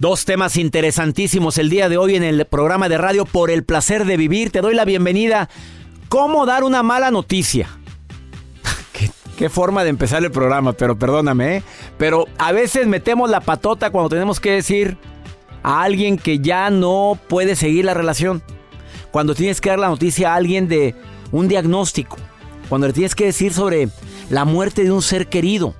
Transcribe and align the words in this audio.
Dos 0.00 0.24
temas 0.24 0.56
interesantísimos 0.56 1.58
el 1.58 1.68
día 1.68 1.90
de 1.90 1.98
hoy 1.98 2.16
en 2.16 2.22
el 2.22 2.46
programa 2.46 2.88
de 2.88 2.96
radio 2.96 3.26
Por 3.26 3.50
el 3.50 3.64
placer 3.64 4.06
de 4.06 4.16
vivir. 4.16 4.50
Te 4.50 4.62
doy 4.62 4.74
la 4.74 4.86
bienvenida. 4.86 5.50
¿Cómo 6.08 6.46
dar 6.46 6.64
una 6.64 6.82
mala 6.82 7.10
noticia? 7.10 7.68
¿Qué, 9.36 9.50
forma 9.50 9.84
de 9.84 9.90
empezar 9.90 10.24
el 10.24 10.30
programa, 10.30 10.72
pero 10.72 10.98
perdóname. 10.98 11.58
¿eh? 11.58 11.62
Pero 11.98 12.24
a 12.38 12.50
veces 12.52 12.86
metemos 12.86 13.28
la 13.28 13.42
patota 13.42 13.90
cuando 13.90 14.08
tenemos 14.08 14.40
que 14.40 14.52
decir 14.52 14.96
a 15.62 15.82
alguien 15.82 16.16
que 16.16 16.38
ya 16.38 16.70
no 16.70 17.18
puede 17.28 17.54
seguir 17.54 17.84
la 17.84 17.92
relación. 17.92 18.42
Cuando 19.10 19.34
tienes 19.34 19.60
que 19.60 19.68
dar 19.68 19.80
la 19.80 19.88
noticia 19.88 20.32
a 20.32 20.36
alguien 20.36 20.66
de 20.66 20.94
un 21.30 21.46
diagnóstico. 21.46 22.16
Cuando 22.70 22.86
le 22.86 22.94
tienes 22.94 23.14
que 23.14 23.26
decir 23.26 23.52
sobre 23.52 23.90
la 24.30 24.46
muerte 24.46 24.82
de 24.82 24.92
un 24.92 25.02
ser 25.02 25.26
querido. 25.26 25.74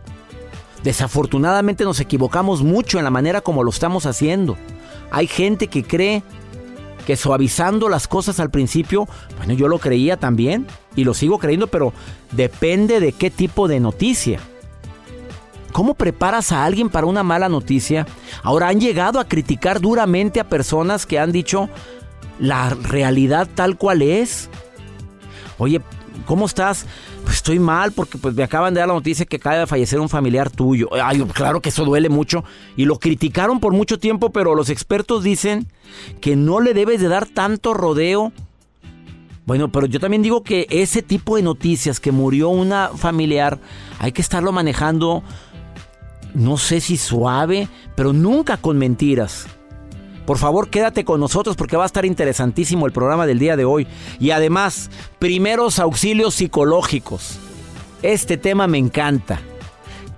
Desafortunadamente 0.82 1.84
nos 1.84 2.00
equivocamos 2.00 2.62
mucho 2.62 2.98
en 2.98 3.04
la 3.04 3.10
manera 3.10 3.40
como 3.40 3.62
lo 3.64 3.70
estamos 3.70 4.06
haciendo. 4.06 4.56
Hay 5.10 5.26
gente 5.26 5.68
que 5.68 5.82
cree 5.82 6.22
que 7.06 7.16
suavizando 7.16 7.88
las 7.88 8.06
cosas 8.06 8.40
al 8.40 8.50
principio, 8.50 9.08
bueno, 9.36 9.52
yo 9.54 9.68
lo 9.68 9.78
creía 9.78 10.16
también 10.16 10.66
y 10.96 11.04
lo 11.04 11.14
sigo 11.14 11.38
creyendo, 11.38 11.66
pero 11.66 11.92
depende 12.32 13.00
de 13.00 13.12
qué 13.12 13.30
tipo 13.30 13.68
de 13.68 13.80
noticia. 13.80 14.40
¿Cómo 15.72 15.94
preparas 15.94 16.50
a 16.52 16.64
alguien 16.64 16.88
para 16.88 17.06
una 17.06 17.22
mala 17.22 17.48
noticia? 17.48 18.06
Ahora 18.42 18.68
han 18.68 18.80
llegado 18.80 19.20
a 19.20 19.24
criticar 19.24 19.80
duramente 19.80 20.40
a 20.40 20.48
personas 20.48 21.06
que 21.06 21.18
han 21.18 21.30
dicho 21.30 21.68
la 22.38 22.70
realidad 22.70 23.48
tal 23.54 23.76
cual 23.76 24.02
es. 24.02 24.48
Oye, 25.58 25.80
¿cómo 26.26 26.46
estás? 26.46 26.86
Pues 27.22 27.36
estoy 27.36 27.58
mal 27.58 27.92
porque 27.92 28.18
pues 28.18 28.34
me 28.34 28.42
acaban 28.42 28.74
de 28.74 28.80
dar 28.80 28.88
la 28.88 28.94
noticia 28.94 29.26
que 29.26 29.36
acaba 29.36 29.58
de 29.58 29.66
fallecer 29.66 30.00
un 30.00 30.08
familiar 30.08 30.50
tuyo. 30.50 30.88
Ay, 30.92 31.20
claro 31.32 31.60
que 31.60 31.68
eso 31.68 31.84
duele 31.84 32.08
mucho. 32.08 32.44
Y 32.76 32.84
lo 32.84 32.98
criticaron 32.98 33.60
por 33.60 33.72
mucho 33.72 33.98
tiempo, 33.98 34.30
pero 34.30 34.54
los 34.54 34.70
expertos 34.70 35.22
dicen 35.22 35.66
que 36.20 36.36
no 36.36 36.60
le 36.60 36.74
debes 36.74 37.00
de 37.00 37.08
dar 37.08 37.26
tanto 37.26 37.74
rodeo. 37.74 38.32
Bueno, 39.46 39.72
pero 39.72 39.86
yo 39.86 40.00
también 40.00 40.22
digo 40.22 40.42
que 40.42 40.66
ese 40.70 41.02
tipo 41.02 41.36
de 41.36 41.42
noticias 41.42 41.98
que 41.98 42.12
murió 42.12 42.50
una 42.50 42.90
familiar, 42.94 43.58
hay 43.98 44.12
que 44.12 44.22
estarlo 44.22 44.52
manejando, 44.52 45.22
no 46.34 46.56
sé 46.56 46.80
si 46.80 46.96
suave, 46.96 47.68
pero 47.96 48.12
nunca 48.12 48.58
con 48.58 48.78
mentiras. 48.78 49.46
Por 50.30 50.38
favor, 50.38 50.70
quédate 50.70 51.04
con 51.04 51.18
nosotros 51.18 51.56
porque 51.56 51.76
va 51.76 51.82
a 51.82 51.86
estar 51.86 52.04
interesantísimo 52.04 52.86
el 52.86 52.92
programa 52.92 53.26
del 53.26 53.40
día 53.40 53.56
de 53.56 53.64
hoy. 53.64 53.88
Y 54.20 54.30
además, 54.30 54.88
primeros 55.18 55.80
auxilios 55.80 56.36
psicológicos. 56.36 57.40
Este 58.02 58.36
tema 58.36 58.68
me 58.68 58.78
encanta. 58.78 59.40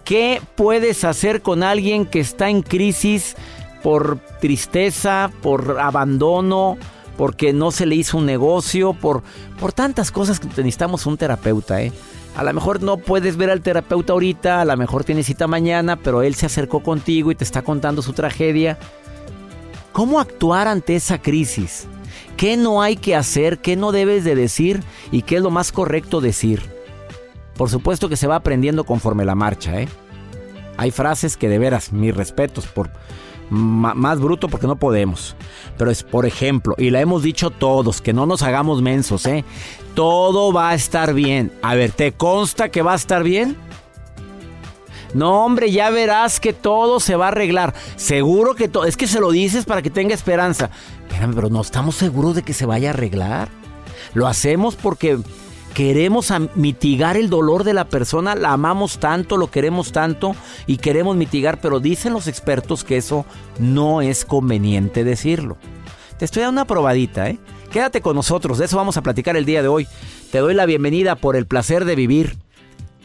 ¿Qué 0.04 0.42
puedes 0.54 1.04
hacer 1.04 1.40
con 1.40 1.62
alguien 1.62 2.04
que 2.04 2.20
está 2.20 2.50
en 2.50 2.60
crisis 2.60 3.36
por 3.82 4.18
tristeza, 4.38 5.30
por 5.40 5.80
abandono, 5.80 6.76
porque 7.16 7.54
no 7.54 7.70
se 7.70 7.86
le 7.86 7.94
hizo 7.94 8.18
un 8.18 8.26
negocio, 8.26 8.92
por, 8.92 9.22
por 9.58 9.72
tantas 9.72 10.10
cosas 10.10 10.40
que 10.40 10.46
necesitamos 10.46 11.06
un 11.06 11.16
terapeuta, 11.16 11.80
¿eh? 11.80 11.90
A 12.36 12.44
lo 12.44 12.52
mejor 12.52 12.82
no 12.82 12.98
puedes 12.98 13.38
ver 13.38 13.48
al 13.48 13.62
terapeuta 13.62 14.12
ahorita, 14.12 14.60
a 14.60 14.66
lo 14.66 14.76
mejor 14.76 15.04
tiene 15.04 15.22
cita 15.22 15.46
mañana, 15.46 15.96
pero 15.96 16.20
él 16.20 16.34
se 16.34 16.44
acercó 16.44 16.82
contigo 16.82 17.30
y 17.30 17.34
te 17.34 17.44
está 17.44 17.62
contando 17.62 18.02
su 18.02 18.12
tragedia. 18.12 18.78
¿Cómo 19.92 20.20
actuar 20.20 20.68
ante 20.68 20.96
esa 20.96 21.20
crisis? 21.20 21.86
¿Qué 22.36 22.56
no 22.56 22.82
hay 22.82 22.96
que 22.96 23.14
hacer? 23.14 23.58
¿Qué 23.58 23.76
no 23.76 23.92
debes 23.92 24.24
de 24.24 24.34
decir? 24.34 24.82
¿Y 25.10 25.22
qué 25.22 25.36
es 25.36 25.42
lo 25.42 25.50
más 25.50 25.70
correcto 25.70 26.20
decir? 26.20 26.62
Por 27.56 27.68
supuesto 27.70 28.08
que 28.08 28.16
se 28.16 28.26
va 28.26 28.36
aprendiendo 28.36 28.84
conforme 28.84 29.24
la 29.24 29.34
marcha, 29.34 29.80
¿eh? 29.80 29.88
Hay 30.78 30.90
frases 30.90 31.36
que 31.36 31.48
de 31.48 31.58
veras, 31.58 31.92
mis 31.92 32.16
respetos, 32.16 32.66
por 32.66 32.90
más 33.50 34.18
bruto 34.18 34.48
porque 34.48 34.66
no 34.66 34.76
podemos. 34.76 35.36
Pero 35.76 35.90
es, 35.90 36.02
por 36.02 36.24
ejemplo, 36.24 36.74
y 36.78 36.90
la 36.90 37.00
hemos 37.00 37.22
dicho 37.22 37.50
todos, 37.50 38.00
que 38.00 38.14
no 38.14 38.24
nos 38.24 38.42
hagamos 38.42 38.80
mensos, 38.80 39.26
¿eh? 39.26 39.44
Todo 39.94 40.52
va 40.52 40.70
a 40.70 40.74
estar 40.74 41.12
bien. 41.12 41.52
A 41.60 41.74
ver, 41.74 41.92
¿te 41.92 42.12
consta 42.12 42.70
que 42.70 42.80
va 42.80 42.92
a 42.94 42.96
estar 42.96 43.22
bien? 43.22 43.56
No, 45.14 45.44
hombre, 45.44 45.70
ya 45.70 45.90
verás 45.90 46.40
que 46.40 46.52
todo 46.52 47.00
se 47.00 47.16
va 47.16 47.26
a 47.26 47.28
arreglar. 47.28 47.74
Seguro 47.96 48.54
que 48.54 48.68
todo. 48.68 48.84
Es 48.84 48.96
que 48.96 49.06
se 49.06 49.20
lo 49.20 49.30
dices 49.30 49.64
para 49.64 49.82
que 49.82 49.90
tenga 49.90 50.14
esperanza. 50.14 50.70
Espérame, 51.06 51.34
pero 51.34 51.50
no 51.50 51.60
estamos 51.60 51.96
seguros 51.96 52.34
de 52.34 52.42
que 52.42 52.54
se 52.54 52.66
vaya 52.66 52.90
a 52.90 52.92
arreglar. 52.92 53.48
Lo 54.14 54.26
hacemos 54.26 54.76
porque 54.76 55.18
queremos 55.74 56.32
mitigar 56.54 57.16
el 57.16 57.30
dolor 57.30 57.64
de 57.64 57.74
la 57.74 57.86
persona, 57.86 58.34
la 58.34 58.52
amamos 58.52 58.98
tanto, 58.98 59.36
lo 59.36 59.50
queremos 59.50 59.92
tanto 59.92 60.34
y 60.66 60.76
queremos 60.76 61.16
mitigar, 61.16 61.60
pero 61.60 61.80
dicen 61.80 62.12
los 62.12 62.26
expertos 62.26 62.84
que 62.84 62.96
eso 62.96 63.24
no 63.58 64.02
es 64.02 64.24
conveniente 64.24 65.04
decirlo. 65.04 65.56
Te 66.18 66.24
estoy 66.24 66.42
dando 66.42 66.60
una 66.60 66.66
probadita, 66.66 67.28
¿eh? 67.28 67.38
Quédate 67.70 68.02
con 68.02 68.16
nosotros, 68.16 68.58
de 68.58 68.66
eso 68.66 68.76
vamos 68.76 68.98
a 68.98 69.02
platicar 69.02 69.36
el 69.36 69.46
día 69.46 69.62
de 69.62 69.68
hoy. 69.68 69.88
Te 70.30 70.38
doy 70.38 70.54
la 70.54 70.66
bienvenida 70.66 71.16
por 71.16 71.36
el 71.36 71.46
placer 71.46 71.84
de 71.84 71.96
vivir. 71.96 72.36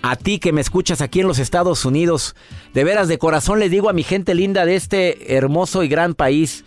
A 0.09 0.15
ti 0.15 0.39
que 0.39 0.53
me 0.53 0.61
escuchas 0.61 1.01
aquí 1.01 1.19
en 1.19 1.27
los 1.27 1.37
Estados 1.37 1.83
Unidos, 1.83 2.33
de 2.73 2.85
veras 2.85 3.09
de 3.09 3.17
corazón 3.17 3.59
les 3.59 3.69
digo 3.69 3.89
a 3.89 3.93
mi 3.93 4.03
gente 4.03 4.35
linda 4.35 4.65
de 4.65 4.77
este 4.77 5.35
hermoso 5.35 5.83
y 5.83 5.89
gran 5.89 6.13
país, 6.13 6.63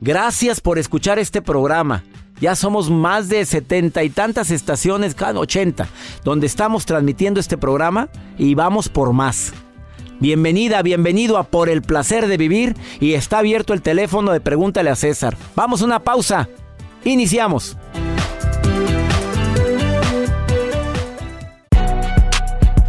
gracias 0.00 0.60
por 0.60 0.78
escuchar 0.78 1.18
este 1.18 1.42
programa. 1.42 2.04
Ya 2.40 2.54
somos 2.54 2.88
más 2.88 3.28
de 3.28 3.44
setenta 3.46 4.04
y 4.04 4.10
tantas 4.10 4.52
estaciones, 4.52 5.16
cada 5.16 5.40
80, 5.40 5.88
donde 6.22 6.46
estamos 6.46 6.86
transmitiendo 6.86 7.40
este 7.40 7.58
programa 7.58 8.10
y 8.38 8.54
vamos 8.54 8.88
por 8.88 9.12
más. 9.12 9.52
Bienvenida, 10.20 10.80
bienvenido 10.82 11.36
a 11.36 11.50
Por 11.50 11.68
el 11.68 11.82
Placer 11.82 12.28
de 12.28 12.36
Vivir 12.36 12.76
y 13.00 13.14
está 13.14 13.38
abierto 13.38 13.72
el 13.72 13.82
teléfono 13.82 14.30
de 14.30 14.40
Pregúntale 14.40 14.90
a 14.90 14.94
César. 14.94 15.36
Vamos 15.56 15.82
a 15.82 15.84
una 15.84 15.98
pausa. 16.04 16.48
Iniciamos. 17.04 17.76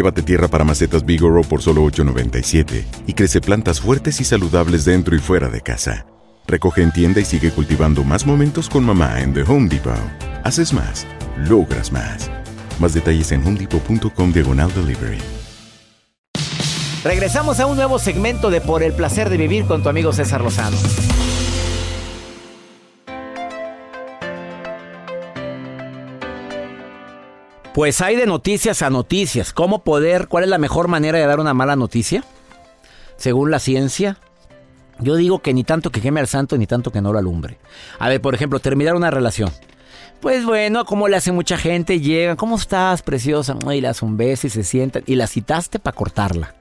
Llévate 0.00 0.22
tierra 0.22 0.48
para 0.48 0.64
macetas 0.64 1.04
Bigoro 1.04 1.42
por 1.42 1.60
solo 1.60 1.84
$8.97 1.84 2.84
y 3.06 3.12
crece 3.12 3.42
plantas 3.42 3.82
fuertes 3.82 4.18
y 4.22 4.24
saludables 4.24 4.86
dentro 4.86 5.14
y 5.14 5.18
fuera 5.18 5.50
de 5.50 5.60
casa. 5.60 6.06
Recoge 6.46 6.80
en 6.80 6.90
tienda 6.90 7.20
y 7.20 7.26
sigue 7.26 7.50
cultivando 7.50 8.02
más 8.02 8.24
momentos 8.24 8.70
con 8.70 8.82
mamá 8.82 9.20
en 9.20 9.34
The 9.34 9.42
Home 9.42 9.68
Depot. 9.68 9.92
Haces 10.42 10.72
más, 10.72 11.06
logras 11.46 11.92
más. 11.92 12.30
Más 12.78 12.94
detalles 12.94 13.30
en 13.32 13.46
homedepot.com 13.46 14.32
diagonal 14.32 14.72
delivery. 14.72 15.18
Regresamos 17.04 17.60
a 17.60 17.66
un 17.66 17.76
nuevo 17.76 17.98
segmento 17.98 18.48
de 18.48 18.62
Por 18.62 18.82
el 18.82 18.94
placer 18.94 19.28
de 19.28 19.36
vivir 19.36 19.66
con 19.66 19.82
tu 19.82 19.90
amigo 19.90 20.14
César 20.14 20.40
Lozano. 20.40 20.78
Pues 27.74 28.00
hay 28.00 28.16
de 28.16 28.26
noticias 28.26 28.82
a 28.82 28.90
noticias. 28.90 29.52
¿Cómo 29.52 29.84
poder, 29.84 30.26
cuál 30.26 30.42
es 30.42 30.50
la 30.50 30.58
mejor 30.58 30.88
manera 30.88 31.18
de 31.18 31.26
dar 31.26 31.38
una 31.38 31.54
mala 31.54 31.76
noticia? 31.76 32.24
Según 33.16 33.52
la 33.52 33.60
ciencia, 33.60 34.18
yo 34.98 35.14
digo 35.14 35.38
que 35.38 35.54
ni 35.54 35.62
tanto 35.62 35.90
que 35.90 36.00
queme 36.00 36.18
al 36.18 36.26
santo 36.26 36.58
ni 36.58 36.66
tanto 36.66 36.90
que 36.90 37.00
no 37.00 37.12
lo 37.12 37.20
alumbre. 37.20 37.58
A 38.00 38.08
ver, 38.08 38.20
por 38.20 38.34
ejemplo, 38.34 38.58
terminar 38.58 38.96
una 38.96 39.12
relación. 39.12 39.50
Pues 40.20 40.44
bueno, 40.44 40.84
como 40.84 41.06
le 41.06 41.16
hace 41.16 41.30
mucha 41.30 41.56
gente, 41.56 42.00
llegan, 42.00 42.36
¿cómo 42.36 42.56
estás, 42.56 43.02
preciosa? 43.02 43.56
Y 43.72 43.80
le 43.80 43.86
das 43.86 44.02
un 44.02 44.16
beso 44.16 44.48
y 44.48 44.50
se 44.50 44.64
sientan. 44.64 45.04
Y 45.06 45.14
la 45.14 45.28
citaste 45.28 45.78
para 45.78 45.96
cortarla. 45.96 46.59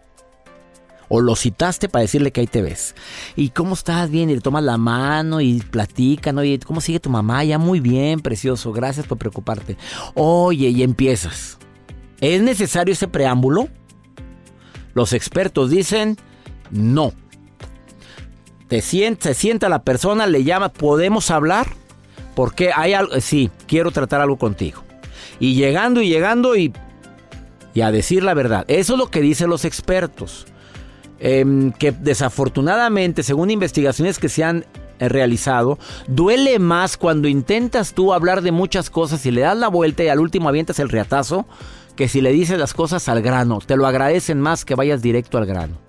O 1.09 1.21
lo 1.21 1.35
citaste 1.35 1.89
para 1.89 2.03
decirle 2.03 2.31
que 2.31 2.41
ahí 2.41 2.47
te 2.47 2.61
ves. 2.61 2.95
¿Y 3.35 3.49
cómo 3.49 3.73
estás? 3.73 4.09
Bien, 4.09 4.29
y 4.29 4.35
le 4.35 4.41
tomas 4.41 4.63
la 4.63 4.77
mano 4.77 5.41
y 5.41 5.59
platican. 5.59 6.37
Oye, 6.37 6.59
¿cómo 6.59 6.79
sigue 6.79 6.99
tu 6.99 7.09
mamá? 7.09 7.43
Ya 7.43 7.57
muy 7.57 7.79
bien, 7.79 8.19
precioso. 8.21 8.71
Gracias 8.71 9.05
por 9.05 9.17
preocuparte. 9.17 9.75
Oye, 10.13 10.69
y 10.69 10.83
empiezas. 10.83 11.57
¿Es 12.21 12.41
necesario 12.41 12.93
ese 12.93 13.07
preámbulo? 13.07 13.69
Los 14.93 15.13
expertos 15.13 15.69
dicen 15.69 16.17
no. 16.71 17.13
Se 18.69 18.81
sienta 19.33 19.67
la 19.67 19.83
persona, 19.83 20.27
le 20.27 20.43
llama, 20.43 20.69
¿podemos 20.69 21.31
hablar? 21.31 21.67
Porque 22.35 22.71
hay 22.75 22.93
algo, 22.93 23.19
sí, 23.19 23.49
quiero 23.67 23.91
tratar 23.91 24.21
algo 24.21 24.37
contigo. 24.37 24.83
Y 25.39 25.55
llegando 25.55 26.01
y 26.01 26.09
llegando 26.09 26.55
y, 26.55 26.71
y 27.73 27.81
a 27.81 27.91
decir 27.91 28.23
la 28.23 28.35
verdad. 28.35 28.65
Eso 28.67 28.93
es 28.93 28.99
lo 28.99 29.07
que 29.07 29.21
dicen 29.21 29.49
los 29.49 29.65
expertos. 29.65 30.45
Em, 31.19 31.71
que 31.73 31.91
desafortunadamente, 31.91 33.23
según 33.23 33.51
investigaciones 33.51 34.19
que 34.19 34.29
se 34.29 34.43
han 34.43 34.65
eh, 34.99 35.09
realizado, 35.09 35.77
duele 36.07 36.59
más 36.59 36.95
cuando 36.95 37.27
intentas 37.27 37.93
tú 37.93 38.13
hablar 38.13 38.41
de 38.41 38.51
muchas 38.51 38.89
cosas 38.89 39.25
y 39.25 39.31
le 39.31 39.41
das 39.41 39.57
la 39.57 39.67
vuelta 39.67 40.03
y 40.03 40.07
al 40.07 40.19
último 40.19 40.47
avientas 40.47 40.79
el 40.79 40.89
reatazo, 40.89 41.45
que 41.97 42.07
si 42.07 42.21
le 42.21 42.31
dices 42.31 42.57
las 42.57 42.73
cosas 42.73 43.09
al 43.09 43.21
grano. 43.21 43.59
Te 43.65 43.75
lo 43.75 43.85
agradecen 43.85 44.39
más 44.39 44.63
que 44.63 44.75
vayas 44.75 45.01
directo 45.01 45.37
al 45.37 45.45
grano. 45.45 45.88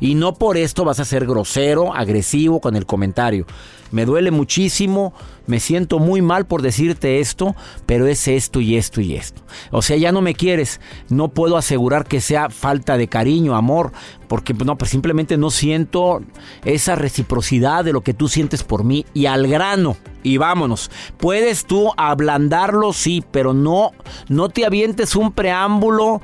Y 0.00 0.14
no 0.14 0.34
por 0.34 0.56
esto 0.56 0.84
vas 0.84 1.00
a 1.00 1.04
ser 1.04 1.26
grosero, 1.26 1.94
agresivo 1.94 2.60
con 2.60 2.76
el 2.76 2.86
comentario. 2.86 3.46
Me 3.90 4.04
duele 4.04 4.30
muchísimo, 4.30 5.12
me 5.46 5.58
siento 5.58 5.98
muy 5.98 6.22
mal 6.22 6.46
por 6.46 6.62
decirte 6.62 7.18
esto, 7.18 7.56
pero 7.86 8.06
es 8.06 8.28
esto 8.28 8.60
y 8.60 8.76
esto 8.76 9.00
y 9.00 9.16
esto. 9.16 9.42
O 9.72 9.82
sea, 9.82 9.96
ya 9.96 10.12
no 10.12 10.20
me 10.20 10.34
quieres, 10.34 10.80
no 11.08 11.28
puedo 11.28 11.56
asegurar 11.56 12.06
que 12.06 12.20
sea 12.20 12.50
falta 12.50 12.96
de 12.96 13.08
cariño, 13.08 13.56
amor, 13.56 13.92
porque 14.28 14.54
no, 14.54 14.78
pues 14.78 14.92
simplemente 14.92 15.36
no 15.36 15.50
siento 15.50 16.22
esa 16.64 16.94
reciprocidad 16.94 17.84
de 17.84 17.92
lo 17.92 18.02
que 18.02 18.14
tú 18.14 18.28
sientes 18.28 18.62
por 18.62 18.84
mí 18.84 19.04
y 19.12 19.26
al 19.26 19.48
grano. 19.48 19.96
Y 20.22 20.36
vámonos. 20.36 20.90
Puedes 21.16 21.64
tú 21.64 21.90
ablandarlo, 21.96 22.92
sí, 22.92 23.24
pero 23.32 23.54
no, 23.54 23.90
no 24.28 24.50
te 24.50 24.66
avientes 24.66 25.16
un 25.16 25.32
preámbulo 25.32 26.20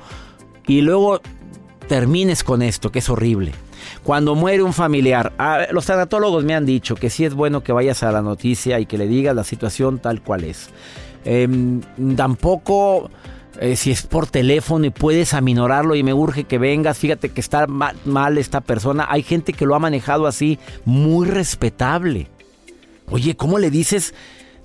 y 0.69 0.83
luego 0.83 1.21
termines 1.89 2.45
con 2.45 2.63
esto, 2.63 2.91
que 2.91 2.99
es 3.01 3.09
horrible. 3.09 3.53
Cuando 4.03 4.35
muere 4.35 4.63
un 4.63 4.73
familiar, 4.73 5.33
los 5.71 5.87
tanatólogos 5.87 6.45
me 6.45 6.55
han 6.55 6.67
dicho 6.67 6.95
que 6.95 7.11
sí 7.11 7.25
es 7.25 7.35
bueno 7.35 7.63
que 7.63 7.73
vayas 7.73 8.03
a 8.03 8.13
la 8.13 8.23
noticia 8.23 8.81
y 8.81 8.87
que 8.87 8.99
le 8.99 9.07
digas 9.07 9.35
la 9.35 9.45
situación 9.45 9.99
tal 9.99 10.23
cual 10.23 10.45
es. 10.45 10.71
Em, 11.25 11.81
tampoco 12.17 13.11
eh, 13.61 13.77
si 13.77 13.91
es 13.91 14.03
por 14.03 14.27
teléfono 14.27 14.87
y 14.87 14.91
puedes 14.91 15.33
aminorarlo 15.33 15.95
y 15.95 16.03
me 16.03 16.13
urge 16.13 16.45
que 16.45 16.59
vengas, 16.59 16.99
fíjate 16.99 17.31
que 17.31 17.41
está 17.41 17.67
mal 17.67 18.39
esta 18.39 18.61
persona. 18.61 19.07
Hay 19.09 19.23
gente 19.23 19.53
que 19.53 19.67
lo 19.67 19.75
ha 19.75 19.79
manejado 19.79 20.27
así, 20.27 20.59
muy 20.85 21.27
respetable. 21.27 22.29
Oye, 23.09 23.37
¿cómo 23.37 23.59
le 23.59 23.71
dices? 23.71 24.15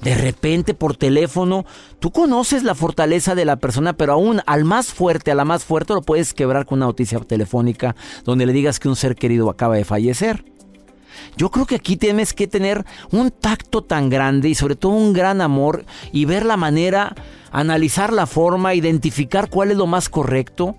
De 0.02 0.16
repente 0.16 0.74
por 0.74 0.98
teléfono, 0.98 1.66
tú 2.00 2.12
conoces 2.12 2.64
la 2.64 2.76
fortaleza 2.76 3.36
de 3.36 3.46
la 3.46 3.58
persona, 3.58 3.94
pero 3.94 4.14
aún 4.14 4.42
al 4.46 4.66
más 4.66 4.88
fuerte, 4.88 5.32
a 5.32 5.36
la 5.36 5.46
más 5.46 5.64
fuerte, 5.64 5.94
lo 5.94 6.02
puedes 6.02 6.34
quebrar 6.34 6.66
con 6.66 6.80
una 6.80 6.88
noticia 6.88 7.20
telefónica 7.20 7.96
donde 8.26 8.46
le 8.46 8.54
digas 8.54 8.80
que 8.80 8.90
un 8.90 8.96
ser 8.96 9.16
querido 9.16 9.50
acaba 9.50 9.76
de 9.76 9.86
fallecer. 9.86 10.44
Yo 11.38 11.52
creo 11.52 11.66
que 11.66 11.76
aquí 11.76 11.98
tienes 11.98 12.34
que 12.34 12.48
tener 12.48 12.84
un 13.12 13.32
tacto 13.32 13.84
tan 13.84 14.10
grande 14.10 14.50
y 14.50 14.56
sobre 14.56 14.76
todo 14.76 14.94
un 14.94 15.14
gran 15.14 15.40
amor 15.40 15.86
y 16.12 16.26
ver 16.26 16.46
la 16.46 16.58
manera, 16.58 17.16
analizar 17.52 18.12
la 18.12 18.26
forma, 18.26 18.74
identificar 18.74 19.50
cuál 19.50 19.72
es 19.72 19.78
lo 19.78 19.88
más 19.88 20.10
correcto. 20.10 20.76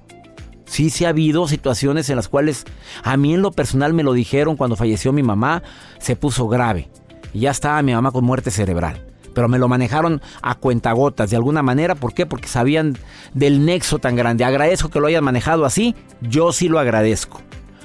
Sí, 0.64 0.90
sí 0.90 1.04
ha 1.04 1.10
habido 1.10 1.46
situaciones 1.48 2.10
en 2.10 2.16
las 2.16 2.28
cuales 2.28 2.64
a 3.04 3.16
mí 3.16 3.34
en 3.34 3.42
lo 3.42 3.52
personal 3.52 3.92
me 3.92 4.02
lo 4.02 4.14
dijeron 4.14 4.56
cuando 4.56 4.74
falleció 4.74 5.12
mi 5.12 5.22
mamá, 5.22 5.62
se 5.98 6.16
puso 6.16 6.48
grave. 6.48 6.88
Y 7.34 7.40
ya 7.40 7.50
estaba 7.50 7.80
mi 7.82 7.92
mamá 7.92 8.10
con 8.10 8.24
muerte 8.24 8.50
cerebral 8.50 9.11
pero 9.32 9.48
me 9.48 9.58
lo 9.58 9.68
manejaron 9.68 10.20
a 10.42 10.54
cuentagotas 10.54 11.30
de 11.30 11.36
alguna 11.36 11.62
manera. 11.62 11.94
¿Por 11.94 12.14
qué? 12.14 12.26
Porque 12.26 12.48
sabían 12.48 12.96
del 13.34 13.64
nexo 13.64 13.98
tan 13.98 14.16
grande. 14.16 14.44
Agradezco 14.44 14.88
que 14.88 15.00
lo 15.00 15.06
hayan 15.06 15.24
manejado 15.24 15.64
así, 15.64 15.94
yo 16.20 16.52
sí 16.52 16.68
lo 16.68 16.78
agradezco. 16.78 17.40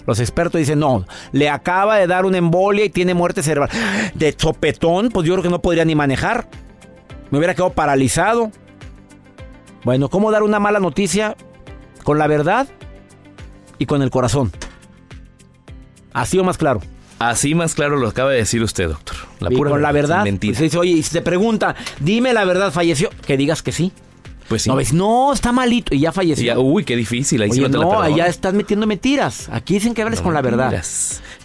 Los 0.06 0.22
expertos 0.22 0.60
dicen, 0.60 0.80
no, 0.80 1.06
le 1.34 1.50
acaba 1.50 1.98
de 1.98 2.08
dar 2.08 2.26
una 2.26 2.38
embolia 2.38 2.86
y 2.86 2.90
tiene 2.90 3.14
muerte 3.14 3.44
cerebral. 3.44 3.70
De 4.14 4.34
chopetón, 4.34 5.10
pues 5.10 5.28
yo 5.28 5.34
creo 5.34 5.44
que 5.44 5.50
no 5.50 5.62
podría 5.62 5.84
ni 5.84 5.96
manejar. 5.96 6.48
Me 7.30 7.38
hubiera 7.38 7.54
quedado 7.54 7.74
paralizado. 7.74 8.52
Bueno, 9.84 10.10
¿cómo 10.10 10.32
dar 10.32 10.44
una 10.44 10.60
mala 10.60 10.80
noticia? 10.80 11.36
Con 12.04 12.18
la 12.18 12.28
verdad 12.28 12.68
y 13.78 13.86
con 13.86 14.02
el 14.02 14.10
corazón. 14.10 14.52
Así 16.14 16.40
o 16.40 16.44
más 16.46 16.58
claro. 16.58 16.80
Así 17.20 17.56
más 17.56 17.74
claro 17.74 17.98
lo 17.98 18.08
acaba 18.08 18.32
de 18.32 18.38
decir 18.38 18.62
usted, 18.62 18.90
doctor. 18.90 19.18
La 19.40 19.50
pura 19.50 19.72
con 19.72 19.82
la 19.82 19.92
verdad. 19.92 20.24
Mentira. 20.24 20.58
Pues 20.58 20.76
oye, 20.76 20.92
y 20.92 21.04
si 21.04 21.12
te 21.12 21.22
pregunta, 21.22 21.76
dime 22.00 22.34
la 22.34 22.46
verdad, 22.46 22.72
falleció, 22.72 23.10
que 23.26 23.38
digas 23.38 23.64
que 23.64 23.72
sí. 23.72 23.92
Pues 24.48 24.62
sí. 24.62 24.70
No, 24.70 24.76
ves, 24.76 24.94
no, 24.94 25.34
está 25.34 25.52
malito 25.52 25.94
y 25.94 26.00
ya 26.00 26.12
falleció. 26.12 26.62
uy, 26.62 26.86
qué 26.86 26.96
difícil. 26.96 27.42
Ahí 27.42 27.50
Oye, 27.50 27.68
no, 27.70 28.16
ya 28.16 28.28
estás 28.28 28.54
metiendo 28.54 28.88
mentiras. 28.88 29.50
Aquí 29.52 29.74
dicen 29.74 29.94
que 29.94 30.02
hables 30.02 30.22
con 30.22 30.34
la 30.34 30.42
verdad. 30.42 30.82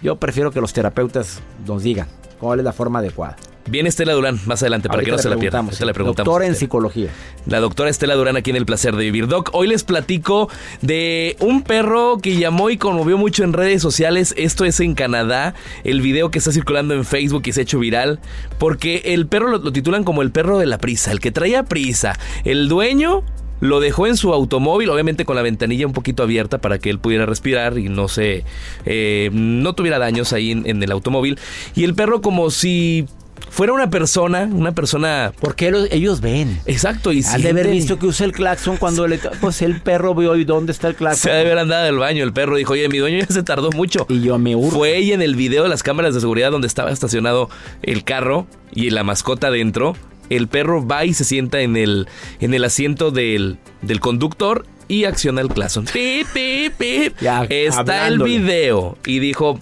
Yo 0.02 0.16
prefiero 0.16 0.50
que 0.50 0.60
los 0.60 0.72
terapeutas 0.72 1.40
nos 1.66 1.82
digan 1.82 2.08
cuál 2.38 2.60
es 2.60 2.64
la 2.64 2.72
forma 2.72 3.00
adecuada. 3.00 3.36
Viene 3.68 3.88
Estela 3.88 4.12
Durán 4.12 4.40
más 4.46 4.62
adelante 4.62 4.88
para 4.88 5.02
que 5.02 5.10
no 5.10 5.18
se 5.18 5.28
la 5.28 5.36
pierda. 5.36 5.64
Se 5.70 5.86
le 5.86 5.94
preguntamos. 5.94 6.26
Doctora 6.26 6.46
en 6.46 6.56
psicología. 6.56 7.10
La 7.46 7.60
doctora 7.60 7.90
Estela 7.90 8.14
Durán 8.14 8.36
aquí 8.36 8.50
en 8.50 8.56
El 8.56 8.66
Placer 8.66 8.96
de 8.96 9.04
Vivir. 9.04 9.28
Doc, 9.28 9.50
hoy 9.52 9.68
les 9.68 9.84
platico 9.84 10.48
de 10.80 11.36
un 11.40 11.62
perro 11.62 12.18
que 12.20 12.36
llamó 12.36 12.70
y 12.70 12.76
conmovió 12.76 13.16
mucho 13.18 13.44
en 13.44 13.52
redes 13.52 13.80
sociales. 13.80 14.34
Esto 14.36 14.64
es 14.64 14.80
en 14.80 14.94
Canadá. 14.94 15.54
El 15.84 16.00
video 16.00 16.30
que 16.30 16.38
está 16.38 16.52
circulando 16.52 16.94
en 16.94 17.04
Facebook 17.04 17.42
y 17.46 17.52
se 17.52 17.60
ha 17.60 17.62
hecho 17.62 17.78
viral. 17.78 18.20
Porque 18.58 19.02
el 19.06 19.26
perro 19.26 19.48
lo, 19.48 19.58
lo 19.58 19.72
titulan 19.72 20.04
como 20.04 20.22
el 20.22 20.32
perro 20.32 20.58
de 20.58 20.66
la 20.66 20.78
prisa, 20.78 21.12
el 21.12 21.20
que 21.20 21.30
traía 21.30 21.62
prisa. 21.62 22.18
El 22.44 22.68
dueño 22.68 23.22
lo 23.62 23.78
dejó 23.78 24.08
en 24.08 24.16
su 24.16 24.34
automóvil, 24.34 24.90
obviamente 24.90 25.24
con 25.24 25.36
la 25.36 25.42
ventanilla 25.42 25.86
un 25.86 25.92
poquito 25.92 26.24
abierta 26.24 26.58
para 26.58 26.80
que 26.80 26.90
él 26.90 26.98
pudiera 26.98 27.26
respirar 27.26 27.78
y 27.78 27.88
no 27.88 28.08
se 28.08 28.44
eh, 28.86 29.30
no 29.32 29.72
tuviera 29.74 30.00
daños 30.00 30.32
ahí 30.32 30.50
en, 30.50 30.68
en, 30.68 30.82
el 30.82 30.90
automóvil. 30.90 31.38
Y 31.76 31.84
el 31.84 31.94
perro 31.94 32.20
como 32.20 32.50
si 32.50 33.06
fuera 33.50 33.72
una 33.72 33.90
persona, 33.90 34.48
una 34.50 34.72
persona... 34.72 35.32
Porque 35.40 35.72
ellos 35.90 36.20
ven. 36.20 36.60
Exacto. 36.66 37.12
Y 37.12 37.22
Al 37.24 37.42
de 37.42 37.50
haber 37.50 37.68
visto 37.68 37.98
que 37.98 38.06
usa 38.06 38.26
el 38.26 38.32
claxon 38.32 38.76
cuando 38.76 39.06
le... 39.06 39.18
Pues 39.40 39.62
el 39.62 39.80
perro 39.80 40.14
vio 40.14 40.36
y 40.36 40.44
dónde 40.44 40.72
está 40.72 40.88
el 40.88 40.94
claxon. 40.94 41.22
Se 41.22 41.30
debe 41.30 41.50
haber 41.52 41.58
andado 41.58 41.84
del 41.84 41.98
baño. 41.98 42.24
El 42.24 42.32
perro 42.32 42.56
dijo, 42.56 42.72
oye, 42.72 42.88
mi 42.88 42.98
dueño 42.98 43.18
ya 43.18 43.26
se 43.26 43.42
tardó 43.42 43.70
mucho. 43.72 44.06
Y 44.08 44.20
yo 44.22 44.38
me 44.38 44.56
urgo. 44.56 44.70
Fue 44.70 44.96
ella 44.96 45.14
en 45.14 45.22
el 45.22 45.36
video 45.36 45.62
de 45.62 45.68
las 45.68 45.82
cámaras 45.82 46.14
de 46.14 46.20
seguridad 46.20 46.50
donde 46.50 46.66
estaba 46.66 46.90
estacionado 46.90 47.50
el 47.82 48.04
carro 48.04 48.46
y 48.72 48.90
la 48.90 49.04
mascota 49.04 49.50
dentro. 49.50 49.96
El 50.30 50.48
perro 50.48 50.86
va 50.86 51.04
y 51.04 51.12
se 51.12 51.24
sienta 51.24 51.60
en 51.60 51.76
el, 51.76 52.08
en 52.40 52.54
el 52.54 52.64
asiento 52.64 53.10
del, 53.10 53.58
del 53.82 54.00
conductor 54.00 54.64
y 54.88 55.04
acciona 55.04 55.40
el 55.40 55.48
claxon. 55.48 55.84
Pip, 55.86 56.26
pip, 56.32 56.72
pip. 56.78 57.14
Ya, 57.20 57.44
está 57.44 58.08
el 58.08 58.22
video. 58.22 58.96
Y 59.06 59.18
dijo, 59.18 59.58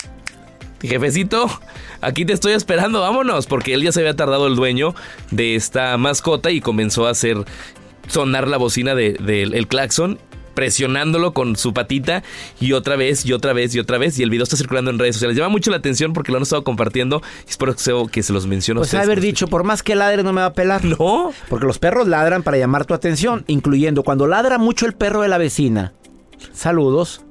jefecito, 0.82 1.50
aquí 2.00 2.24
te 2.24 2.32
estoy 2.32 2.52
esperando, 2.52 3.00
vámonos, 3.00 3.46
porque 3.46 3.74
él 3.74 3.82
ya 3.82 3.92
se 3.92 4.00
había 4.00 4.16
tardado 4.16 4.46
el 4.46 4.56
dueño 4.56 4.94
de 5.30 5.54
esta 5.54 5.96
mascota 5.96 6.50
y 6.50 6.60
comenzó 6.60 7.06
a 7.06 7.10
hacer 7.10 7.36
sonar 8.08 8.48
la 8.48 8.56
bocina 8.56 8.94
del 8.94 9.24
de, 9.24 9.42
el 9.42 9.66
claxon 9.68 10.18
presionándolo 10.54 11.32
con 11.32 11.56
su 11.56 11.72
patita 11.72 12.22
y 12.60 12.72
otra 12.72 12.96
vez 12.96 13.24
y 13.24 13.32
otra 13.32 13.52
vez 13.52 13.74
y 13.74 13.78
otra 13.78 13.98
vez 13.98 14.18
y 14.18 14.22
el 14.22 14.30
video 14.30 14.44
está 14.44 14.56
circulando 14.56 14.90
en 14.90 14.98
redes 14.98 15.14
sociales. 15.16 15.36
Llama 15.36 15.48
mucho 15.48 15.70
la 15.70 15.78
atención 15.78 16.12
porque 16.12 16.32
lo 16.32 16.36
han 16.36 16.42
estado 16.42 16.64
compartiendo 16.64 17.22
y 17.46 17.50
espero 17.50 17.74
que 18.08 18.22
se 18.22 18.32
los 18.32 18.46
menciono. 18.46 18.80
Pues 18.80 18.92
haber 18.94 19.20
dicho, 19.20 19.46
por 19.46 19.64
más 19.64 19.82
que 19.82 19.94
ladre 19.94 20.22
no 20.22 20.32
me 20.32 20.40
va 20.40 20.48
a 20.48 20.52
pelar. 20.52 20.84
No. 20.84 21.32
Porque 21.48 21.66
los 21.66 21.78
perros 21.78 22.08
ladran 22.08 22.42
para 22.42 22.58
llamar 22.58 22.84
tu 22.84 22.94
atención, 22.94 23.44
incluyendo 23.46 24.02
cuando 24.02 24.26
ladra 24.26 24.58
mucho 24.58 24.86
el 24.86 24.92
perro 24.92 25.22
de 25.22 25.28
la 25.28 25.38
vecina. 25.38 25.94
Saludos. 26.52 27.22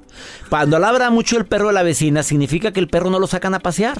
Cuando 0.48 0.78
ladra 0.78 1.10
mucho 1.10 1.38
el 1.38 1.46
perro 1.46 1.68
de 1.68 1.74
la 1.74 1.82
vecina 1.82 2.22
significa 2.22 2.72
que 2.72 2.80
el 2.80 2.88
perro 2.88 3.10
no 3.10 3.18
lo 3.18 3.26
sacan 3.26 3.54
a 3.54 3.60
pasear. 3.60 3.98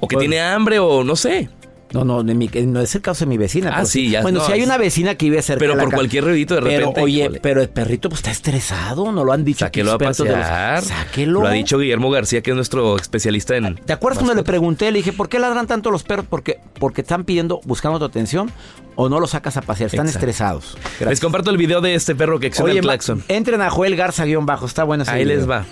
O 0.00 0.08
que 0.08 0.16
tiene 0.16 0.40
hambre 0.40 0.78
o 0.78 1.04
no 1.04 1.16
sé. 1.16 1.48
No, 1.90 2.04
no, 2.04 2.22
no 2.22 2.80
es 2.82 2.94
el 2.94 3.00
caso 3.00 3.24
de 3.24 3.30
mi 3.30 3.38
vecina. 3.38 3.72
Ah, 3.74 3.86
sí, 3.86 4.10
ya. 4.10 4.20
Bueno, 4.20 4.44
si 4.44 4.52
hay 4.52 4.60
una 4.62 4.76
vecina 4.76 5.14
que 5.14 5.24
vive 5.24 5.40
cerca 5.40 5.58
Pero 5.60 5.74
por 5.74 5.90
cualquier 5.90 6.22
ruidito 6.24 6.54
de 6.56 6.60
repente. 6.60 6.90
Pero, 6.94 7.04
oye, 7.06 7.20
híjole. 7.22 7.40
pero 7.40 7.62
el 7.62 7.70
perrito 7.70 8.10
pues 8.10 8.18
está 8.18 8.30
estresado, 8.30 9.10
¿no 9.10 9.24
lo 9.24 9.32
han 9.32 9.42
dicho? 9.42 9.60
Sáquelo 9.60 9.92
a 9.92 9.96
de 9.96 10.04
los- 10.04 10.18
pasear. 10.18 10.82
Sáquelo. 10.84 11.40
Lo 11.40 11.46
ha 11.48 11.52
dicho 11.52 11.78
Guillermo 11.78 12.10
García, 12.10 12.42
que 12.42 12.50
es 12.50 12.56
nuestro 12.56 12.96
especialista 12.96 13.56
en. 13.56 13.76
¿Te 13.76 13.94
acuerdas 13.94 14.18
cuando 14.18 14.34
le 14.34 14.42
pregunté? 14.44 14.92
Le 14.92 14.98
dije, 14.98 15.14
¿por 15.14 15.30
qué 15.30 15.38
ladran 15.38 15.66
tanto 15.66 15.90
los 15.90 16.02
perros? 16.02 16.26
Porque, 16.28 16.60
porque 16.78 17.00
están 17.00 17.24
pidiendo, 17.24 17.62
buscando 17.64 17.98
tu 17.98 18.04
atención 18.04 18.50
o 18.94 19.08
no 19.08 19.18
los 19.18 19.30
sacas 19.30 19.56
a 19.56 19.62
pasear. 19.62 19.86
Están 19.86 20.04
Exacto. 20.08 20.26
estresados. 20.26 20.74
Les 20.74 21.00
Gracias. 21.00 21.20
comparto 21.20 21.50
el 21.50 21.56
video 21.56 21.80
de 21.80 21.94
este 21.94 22.14
perro 22.14 22.38
que 22.38 22.52
Oye, 22.60 22.72
el 22.74 22.80
claxon. 22.82 23.24
entren 23.28 23.62
a 23.62 23.70
Joel 23.70 23.96
Garza 23.96 24.26
guion 24.26 24.44
bajo, 24.44 24.66
está 24.66 24.84
bueno 24.84 25.04
ese 25.04 25.12
Ahí 25.12 25.24
video. 25.24 25.38
les 25.38 25.48
va. 25.48 25.64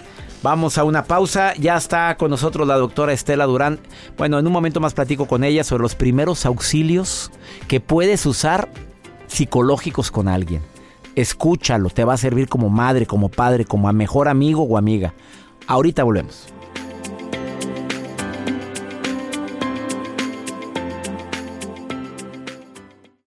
Vamos 0.42 0.78
a 0.78 0.84
una 0.84 1.04
pausa, 1.04 1.54
ya 1.54 1.76
está 1.76 2.16
con 2.16 2.30
nosotros 2.30 2.68
la 2.68 2.76
doctora 2.76 3.12
Estela 3.12 3.46
Durán. 3.46 3.80
Bueno, 4.16 4.38
en 4.38 4.46
un 4.46 4.52
momento 4.52 4.80
más 4.80 4.94
platico 4.94 5.26
con 5.26 5.44
ella 5.44 5.64
sobre 5.64 5.82
los 5.82 5.94
primeros 5.94 6.46
auxilios 6.46 7.30
que 7.68 7.80
puedes 7.80 8.26
usar 8.26 8.68
psicológicos 9.26 10.10
con 10.10 10.28
alguien. 10.28 10.62
Escúchalo, 11.16 11.90
te 11.90 12.04
va 12.04 12.14
a 12.14 12.18
servir 12.18 12.48
como 12.48 12.68
madre, 12.68 13.06
como 13.06 13.28
padre, 13.28 13.64
como 13.64 13.90
mejor 13.92 14.28
amigo 14.28 14.62
o 14.62 14.76
amiga. 14.76 15.14
Ahorita 15.66 16.04
volvemos. 16.04 16.46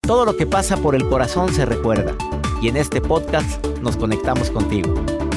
Todo 0.02 0.25
lo 0.25 0.37
que 0.37 0.47
pasa 0.47 0.76
por 0.76 0.95
el 0.95 1.09
corazón 1.09 1.52
se 1.54 1.64
recuerda 1.64 2.14
y 2.61 2.69
en 2.69 2.76
este 2.76 3.00
podcast 3.00 3.64
nos 3.80 3.97
conectamos 3.97 4.50
contigo. 4.50 4.95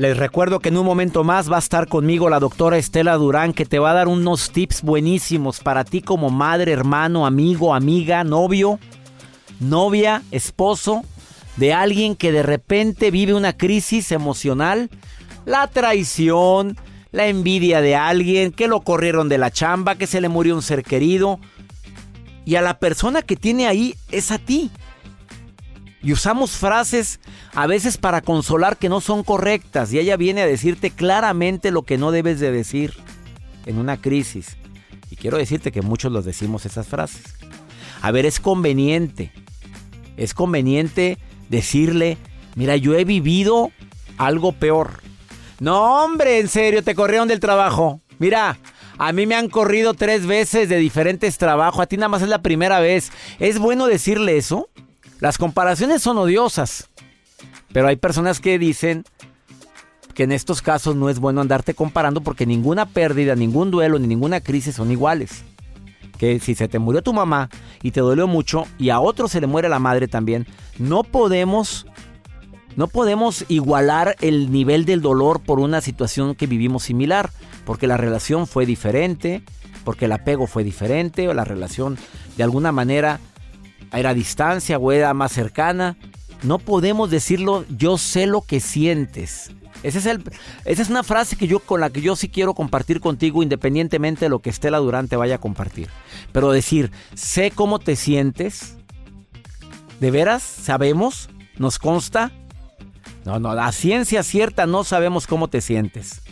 Les 0.00 0.16
recuerdo 0.16 0.60
que 0.60 0.70
en 0.70 0.78
un 0.78 0.86
momento 0.86 1.24
más 1.24 1.52
va 1.52 1.56
a 1.56 1.58
estar 1.58 1.86
conmigo 1.86 2.30
la 2.30 2.40
doctora 2.40 2.78
Estela 2.78 3.16
Durán 3.16 3.52
que 3.52 3.66
te 3.66 3.78
va 3.78 3.90
a 3.90 3.92
dar 3.92 4.08
unos 4.08 4.50
tips 4.50 4.80
buenísimos 4.80 5.60
para 5.60 5.84
ti 5.84 6.00
como 6.00 6.30
madre, 6.30 6.72
hermano, 6.72 7.26
amigo, 7.26 7.74
amiga, 7.74 8.24
novio, 8.24 8.78
novia, 9.60 10.22
esposo 10.30 11.02
de 11.56 11.74
alguien 11.74 12.16
que 12.16 12.32
de 12.32 12.42
repente 12.42 13.10
vive 13.10 13.34
una 13.34 13.58
crisis 13.58 14.10
emocional, 14.10 14.88
la 15.44 15.66
traición, 15.66 16.78
la 17.12 17.26
envidia 17.26 17.82
de 17.82 17.94
alguien, 17.94 18.52
que 18.52 18.68
lo 18.68 18.80
corrieron 18.80 19.28
de 19.28 19.36
la 19.36 19.50
chamba, 19.50 19.96
que 19.96 20.06
se 20.06 20.22
le 20.22 20.30
murió 20.30 20.54
un 20.54 20.62
ser 20.62 20.82
querido. 20.82 21.38
Y 22.46 22.54
a 22.54 22.62
la 22.62 22.78
persona 22.78 23.20
que 23.20 23.36
tiene 23.36 23.66
ahí 23.66 23.96
es 24.10 24.30
a 24.30 24.38
ti. 24.38 24.70
Y 26.02 26.12
usamos 26.12 26.52
frases 26.52 27.20
a 27.54 27.66
veces 27.66 27.98
para 27.98 28.22
consolar 28.22 28.78
que 28.78 28.88
no 28.88 29.00
son 29.00 29.22
correctas. 29.22 29.92
Y 29.92 29.98
ella 29.98 30.16
viene 30.16 30.42
a 30.42 30.46
decirte 30.46 30.90
claramente 30.90 31.70
lo 31.70 31.82
que 31.82 31.98
no 31.98 32.10
debes 32.10 32.40
de 32.40 32.50
decir 32.50 32.94
en 33.66 33.78
una 33.78 34.00
crisis. 34.00 34.56
Y 35.10 35.16
quiero 35.16 35.36
decirte 35.36 35.72
que 35.72 35.82
muchos 35.82 36.10
los 36.10 36.24
decimos 36.24 36.64
esas 36.64 36.86
frases. 36.86 37.22
A 38.00 38.10
ver, 38.12 38.24
es 38.24 38.40
conveniente. 38.40 39.32
Es 40.16 40.32
conveniente 40.32 41.18
decirle, 41.48 42.16
mira, 42.54 42.76
yo 42.76 42.94
he 42.94 43.04
vivido 43.04 43.70
algo 44.16 44.52
peor. 44.52 45.00
No, 45.58 46.04
hombre, 46.04 46.40
en 46.40 46.48
serio, 46.48 46.82
te 46.82 46.94
corrieron 46.94 47.28
del 47.28 47.40
trabajo. 47.40 48.00
Mira, 48.18 48.58
a 48.96 49.12
mí 49.12 49.26
me 49.26 49.34
han 49.34 49.48
corrido 49.48 49.94
tres 49.94 50.26
veces 50.26 50.68
de 50.68 50.76
diferentes 50.76 51.36
trabajos. 51.36 51.80
A 51.80 51.86
ti 51.86 51.96
nada 51.96 52.08
más 52.08 52.22
es 52.22 52.28
la 52.28 52.42
primera 52.42 52.80
vez. 52.80 53.10
¿Es 53.38 53.58
bueno 53.58 53.86
decirle 53.86 54.38
eso? 54.38 54.70
Las 55.20 55.38
comparaciones 55.38 56.02
son 56.02 56.18
odiosas. 56.18 56.88
Pero 57.72 57.88
hay 57.88 57.96
personas 57.96 58.40
que 58.40 58.58
dicen 58.58 59.04
que 60.14 60.24
en 60.24 60.32
estos 60.32 60.60
casos 60.60 60.96
no 60.96 61.08
es 61.08 61.20
bueno 61.20 61.40
andarte 61.40 61.74
comparando 61.74 62.20
porque 62.20 62.46
ninguna 62.46 62.86
pérdida, 62.86 63.36
ningún 63.36 63.70
duelo 63.70 63.98
ni 63.98 64.08
ninguna 64.08 64.40
crisis 64.40 64.74
son 64.74 64.90
iguales. 64.90 65.44
Que 66.18 66.40
si 66.40 66.54
se 66.54 66.68
te 66.68 66.78
murió 66.78 67.02
tu 67.02 67.12
mamá 67.12 67.48
y 67.82 67.92
te 67.92 68.00
dolió 68.00 68.26
mucho 68.26 68.66
y 68.78 68.90
a 68.90 69.00
otro 69.00 69.28
se 69.28 69.40
le 69.40 69.46
muere 69.46 69.68
la 69.68 69.78
madre 69.78 70.08
también, 70.08 70.46
no 70.78 71.04
podemos 71.04 71.86
no 72.76 72.86
podemos 72.86 73.44
igualar 73.48 74.16
el 74.20 74.52
nivel 74.52 74.84
del 74.84 75.02
dolor 75.02 75.40
por 75.40 75.58
una 75.58 75.80
situación 75.80 76.34
que 76.34 76.46
vivimos 76.46 76.84
similar, 76.84 77.30
porque 77.64 77.88
la 77.88 77.96
relación 77.96 78.46
fue 78.46 78.64
diferente, 78.64 79.42
porque 79.84 80.04
el 80.04 80.12
apego 80.12 80.46
fue 80.46 80.62
diferente, 80.62 81.28
o 81.28 81.34
la 81.34 81.44
relación 81.44 81.98
de 82.36 82.44
alguna 82.44 82.70
manera 82.70 83.18
era 83.92 84.14
distancia 84.14 84.78
o 84.78 84.92
era 84.92 85.14
más 85.14 85.32
cercana. 85.32 85.96
No 86.42 86.58
podemos 86.58 87.10
decirlo, 87.10 87.64
yo 87.76 87.98
sé 87.98 88.26
lo 88.26 88.42
que 88.42 88.60
sientes. 88.60 89.50
Es 89.82 90.06
el, 90.06 90.22
esa 90.64 90.82
es 90.82 90.90
una 90.90 91.02
frase 91.02 91.36
que 91.36 91.46
yo, 91.46 91.60
con 91.60 91.80
la 91.80 91.90
que 91.90 92.02
yo 92.02 92.16
sí 92.16 92.28
quiero 92.28 92.54
compartir 92.54 93.00
contigo, 93.00 93.42
independientemente 93.42 94.26
de 94.26 94.28
lo 94.28 94.40
que 94.40 94.50
Estela 94.50 94.78
Durante 94.78 95.16
vaya 95.16 95.36
a 95.36 95.40
compartir. 95.40 95.88
Pero 96.32 96.52
decir, 96.52 96.90
sé 97.14 97.50
cómo 97.50 97.78
te 97.78 97.96
sientes. 97.96 98.76
¿De 100.00 100.10
veras? 100.10 100.42
¿Sabemos? 100.42 101.30
¿Nos 101.56 101.78
consta? 101.78 102.30
No, 103.24 103.38
no, 103.38 103.54
la 103.54 103.70
ciencia 103.72 104.22
cierta 104.22 104.66
no 104.66 104.84
sabemos 104.84 105.26
cómo 105.26 105.48
te 105.48 105.60
sientes. 105.60 106.22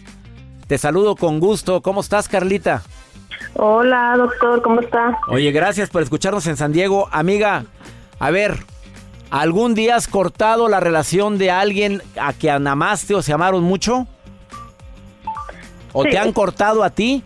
Te 0.66 0.78
saludo 0.78 1.16
con 1.16 1.40
gusto. 1.40 1.80
¿Cómo 1.82 2.00
estás, 2.00 2.28
Carlita? 2.28 2.82
Hola, 3.54 4.14
doctor, 4.16 4.62
¿cómo 4.62 4.80
está? 4.80 5.18
Oye, 5.28 5.50
gracias 5.52 5.90
por 5.90 6.02
escucharnos 6.02 6.46
en 6.46 6.56
San 6.56 6.72
Diego. 6.72 7.08
Amiga, 7.10 7.64
a 8.18 8.30
ver, 8.30 8.56
¿algún 9.30 9.74
día 9.74 9.96
has 9.96 10.06
cortado 10.08 10.68
la 10.68 10.80
relación 10.80 11.38
de 11.38 11.50
alguien 11.50 12.02
a 12.20 12.32
que 12.32 12.50
amaste 12.50 13.14
o 13.14 13.22
se 13.22 13.32
amaron 13.32 13.62
mucho? 13.64 14.06
¿O 15.92 16.04
Sí. 16.04 16.10
te 16.10 16.18
han 16.18 16.32
cortado 16.32 16.84
a 16.84 16.90
ti? 16.90 17.22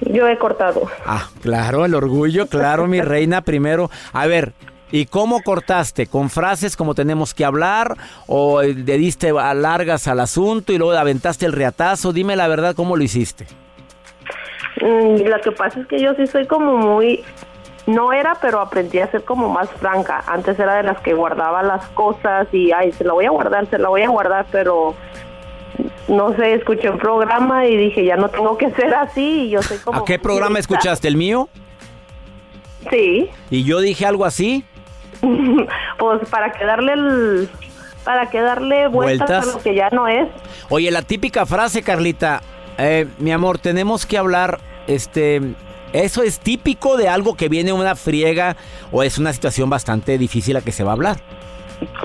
Yo 0.00 0.26
he 0.28 0.36
cortado. 0.36 0.82
Ah, 1.06 1.28
claro, 1.40 1.84
el 1.84 1.94
orgullo, 1.94 2.48
claro, 2.48 2.86
mi 2.88 3.00
reina, 3.00 3.42
primero. 3.42 3.88
A 4.12 4.26
ver, 4.26 4.52
¿y 4.90 5.06
cómo 5.06 5.40
cortaste? 5.42 6.08
¿Con 6.08 6.28
frases 6.28 6.76
como 6.76 6.94
tenemos 6.96 7.32
que 7.32 7.44
hablar? 7.44 7.96
¿O 8.26 8.60
le 8.60 8.98
diste 8.98 9.32
largas 9.32 10.08
al 10.08 10.18
asunto 10.18 10.72
y 10.72 10.78
luego 10.78 10.92
aventaste 10.98 11.46
el 11.46 11.52
reatazo? 11.52 12.12
Dime 12.12 12.34
la 12.34 12.48
verdad, 12.48 12.74
¿cómo 12.74 12.96
lo 12.96 13.04
hiciste? 13.04 13.46
Mm, 14.80 15.26
Lo 15.28 15.40
que 15.40 15.52
pasa 15.52 15.80
es 15.80 15.86
que 15.86 16.00
yo 16.00 16.14
sí 16.14 16.26
soy 16.26 16.46
como 16.46 16.76
muy... 16.76 17.22
No 17.86 18.12
era, 18.12 18.36
pero 18.40 18.60
aprendí 18.60 19.00
a 19.00 19.10
ser 19.10 19.24
como 19.24 19.48
más 19.48 19.68
franca. 19.70 20.22
Antes 20.28 20.56
era 20.58 20.76
de 20.76 20.84
las 20.84 21.00
que 21.00 21.14
guardaba 21.14 21.64
las 21.64 21.84
cosas 21.88 22.46
y, 22.52 22.70
ay, 22.70 22.92
se 22.92 23.02
la 23.02 23.12
voy 23.12 23.24
a 23.26 23.30
guardar, 23.30 23.66
se 23.66 23.78
la 23.78 23.88
voy 23.88 24.02
a 24.02 24.08
guardar, 24.08 24.46
pero... 24.52 24.94
No 26.06 26.34
sé, 26.36 26.54
escuché 26.54 26.90
un 26.90 26.98
programa 26.98 27.66
y 27.66 27.76
dije, 27.76 28.04
ya 28.04 28.16
no 28.16 28.28
tengo 28.28 28.56
que 28.56 28.70
ser 28.72 28.94
así 28.94 29.46
y 29.46 29.50
yo 29.50 29.62
soy 29.62 29.78
como... 29.78 30.00
¿A 30.00 30.04
qué 30.04 30.18
programa 30.18 30.58
escuchaste? 30.58 31.08
¿El 31.08 31.16
mío? 31.16 31.48
Sí, 32.90 33.30
¿Y 33.50 33.64
yo 33.64 33.80
dije 33.80 34.04
algo 34.06 34.24
así? 34.24 34.64
pues 35.98 36.28
para 36.28 36.52
que 36.52 36.64
darle 36.64 36.92
el... 36.92 37.48
Para 38.04 38.30
que 38.30 38.40
darle 38.40 38.88
vueltas, 38.88 39.28
¿Vueltas? 39.28 39.48
a 39.48 39.56
lo 39.56 39.62
que 39.62 39.74
ya 39.76 39.88
no 39.90 40.08
es. 40.08 40.28
Oye, 40.68 40.90
la 40.90 41.02
típica 41.02 41.46
frase, 41.46 41.82
Carlita. 41.82 42.42
Eh, 42.78 43.06
mi 43.18 43.32
amor, 43.32 43.58
tenemos 43.58 44.06
que 44.06 44.18
hablar, 44.18 44.58
este... 44.86 45.40
¿Eso 45.92 46.22
es 46.22 46.40
típico 46.40 46.96
de 46.96 47.06
algo 47.10 47.36
que 47.36 47.50
viene 47.50 47.70
una 47.70 47.94
friega 47.96 48.56
o 48.92 49.02
es 49.02 49.18
una 49.18 49.30
situación 49.34 49.68
bastante 49.68 50.16
difícil 50.16 50.56
a 50.56 50.62
que 50.62 50.72
se 50.72 50.84
va 50.84 50.92
a 50.92 50.94
hablar? 50.94 51.18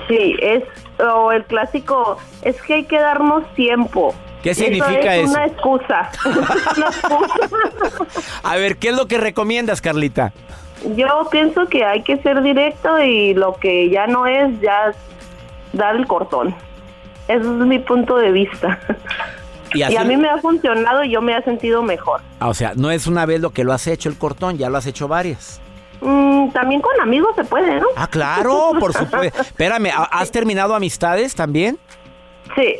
Sí, 0.06 0.36
es 0.42 0.62
o 1.00 1.32
el 1.32 1.44
clásico, 1.44 2.18
es 2.42 2.60
que 2.62 2.74
hay 2.74 2.84
que 2.84 2.98
darnos 2.98 3.46
tiempo. 3.54 4.14
¿Qué 4.42 4.54
significa 4.54 5.16
es 5.16 5.24
eso? 5.24 5.32
Una 5.32 5.46
excusa. 5.46 6.10
Una 6.24 7.68
excusa. 7.68 8.20
A 8.42 8.56
ver, 8.56 8.76
¿qué 8.76 8.88
es 8.90 8.96
lo 8.96 9.06
que 9.06 9.18
recomiendas, 9.18 9.80
Carlita? 9.80 10.32
Yo 10.96 11.28
pienso 11.30 11.66
que 11.66 11.84
hay 11.84 12.02
que 12.02 12.18
ser 12.18 12.42
directo 12.42 13.02
y 13.02 13.34
lo 13.34 13.54
que 13.54 13.90
ya 13.90 14.06
no 14.06 14.26
es, 14.26 14.60
ya 14.60 14.92
dar 15.72 15.96
el 15.96 16.06
cortón. 16.06 16.54
Ese 17.26 17.40
es 17.40 17.46
mi 17.46 17.78
punto 17.80 18.16
de 18.16 18.30
vista. 18.30 18.78
Y 19.74 19.82
a 19.82 20.04
mí 20.04 20.16
me 20.16 20.28
ha 20.28 20.38
funcionado 20.38 21.04
y 21.04 21.12
yo 21.12 21.20
me 21.20 21.36
he 21.36 21.42
sentido 21.42 21.82
mejor. 21.82 22.20
Ah, 22.40 22.48
o 22.48 22.54
sea, 22.54 22.72
no 22.76 22.90
es 22.90 23.06
una 23.06 23.26
vez 23.26 23.40
lo 23.40 23.50
que 23.50 23.64
lo 23.64 23.72
has 23.72 23.86
hecho 23.86 24.08
el 24.08 24.16
cortón, 24.18 24.56
ya 24.58 24.70
lo 24.70 24.78
has 24.78 24.86
hecho 24.86 25.08
varias. 25.08 25.60
Mm, 26.00 26.50
también 26.50 26.80
con 26.80 26.98
amigos 27.00 27.30
se 27.36 27.44
puede, 27.44 27.80
¿no? 27.80 27.86
Ah, 27.96 28.06
claro, 28.08 28.70
por 28.78 28.92
supuesto. 28.92 29.40
Espérame, 29.42 29.90
¿ha- 29.94 30.04
¿has 30.04 30.30
terminado 30.30 30.74
amistades 30.74 31.34
también? 31.34 31.78
Sí. 32.54 32.76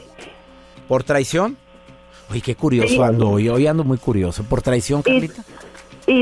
¿Por 0.87 1.03
traición? 1.05 1.57
Uy, 2.31 2.41
qué 2.41 2.55
curioso 2.55 2.89
Sí. 2.89 3.01
ando 3.03 3.29
hoy. 3.31 3.49
Hoy 3.49 3.67
ando 3.67 3.85
muy 3.85 3.99
curioso. 3.99 4.45
¿Por 4.45 4.63
traición, 4.63 5.03
Carlita? 5.03 5.43
y 5.43 5.68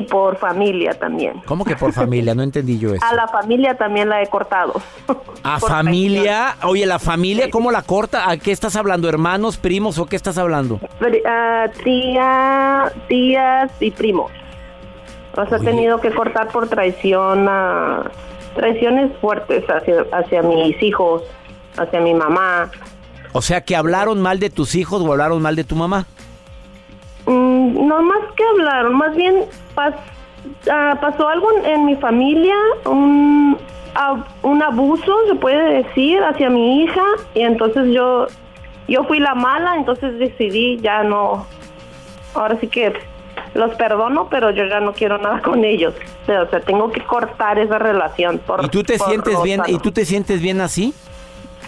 por 0.03 0.37
familia 0.37 0.95
también. 0.99 1.41
¿Cómo 1.47 1.65
que 1.65 1.77
por 1.77 1.93
familia? 1.93 2.35
No 2.35 2.43
entendí 2.43 2.77
yo 2.77 2.93
eso. 2.93 3.05
A 3.05 3.15
la 3.15 3.29
familia 3.29 3.77
también 3.77 4.09
la 4.09 4.21
he 4.21 4.27
cortado. 4.27 4.75
¿A 5.45 5.61
familia? 5.61 6.57
Oye, 6.65 6.87
¿la 6.87 6.99
familia 6.99 7.51
cómo 7.51 7.71
la 7.71 7.83
corta? 7.83 8.29
¿A 8.29 8.37
qué 8.37 8.51
estás 8.51 8.75
hablando? 8.75 9.09
¿Hermanos, 9.09 9.57
primos 9.57 9.99
o 9.99 10.07
qué 10.07 10.17
estás 10.17 10.39
hablando? 10.39 10.81
Ah, 11.25 11.67
tía, 11.85 12.93
tías 13.09 13.71
y 13.79 13.93
primos. 13.93 14.33
Los 15.37 15.53
he 15.53 15.65
tenido 15.65 16.01
que 16.01 16.11
cortar 16.11 16.49
por 16.49 16.69
traición, 16.69 17.47
a 17.49 18.11
traiciones 18.57 19.13
fuertes 19.21 19.65
hacia, 19.69 20.05
hacia 20.13 20.43
mis 20.43 20.83
hijos, 20.83 21.23
hacia 21.77 22.01
mi 22.01 22.15
mamá. 22.15 22.71
O 23.33 23.43
sea, 23.43 23.61
que 23.61 23.77
hablaron 23.77 24.21
mal 24.21 24.41
de 24.41 24.51
tus 24.51 24.75
hijos 24.75 25.03
o 25.03 25.13
hablaron 25.13 25.43
mal 25.43 25.55
de 25.55 25.63
tu 25.65 25.77
mamá. 25.77 26.07
Mm, 27.27 27.87
no 27.87 28.03
más 28.03 28.23
que 28.35 28.45
hablar, 28.45 28.91
más 28.91 29.15
bien 29.15 29.45
pas- 29.77 29.95
ah, 30.71 30.99
pasó 31.01 31.29
algo 31.29 31.47
en, 31.65 31.85
mi 31.85 31.95
familia, 31.97 32.55
un, 32.87 33.57
a- 33.95 34.25
un 34.43 34.63
abuso, 34.63 35.15
se 35.29 35.37
puede 35.37 35.83
decir, 35.85 36.19
hacia 36.25 36.51
mi 36.51 36.83
hija, 36.83 37.03
y 37.35 37.43
entonces 37.43 37.93
yo, 37.93 38.27
yo 38.89 39.05
fui 39.05 39.21
la 39.21 39.35
mala, 39.35 39.77
entonces 39.77 40.19
decidí 40.19 40.79
ya 40.81 41.05
no, 41.05 41.47
ahora 42.35 42.57
sí 42.61 42.67
que 42.67 42.93
los 43.55 43.75
perdono, 43.77 44.29
pero 44.29 44.51
yo 44.51 44.65
ya 44.67 44.81
no 44.81 44.93
quiero 44.93 45.17
nada 45.19 45.41
con 45.41 45.65
ellos. 45.65 45.95
O 46.25 46.27
sea, 46.27 46.61
tengo 46.61 46.91
que 46.91 47.01
cortar 47.03 47.59
esa 47.59 47.79
relación. 47.79 48.39
Por, 48.39 48.65
¿Y 48.65 48.69
tú 48.69 48.83
te 48.83 48.99
sientes 48.99 49.41
bien? 49.43 49.63
¿Y 49.69 49.79
tú 49.79 49.93
te 49.93 50.05
sientes 50.05 50.43
bien 50.43 50.61
así? 50.61 50.93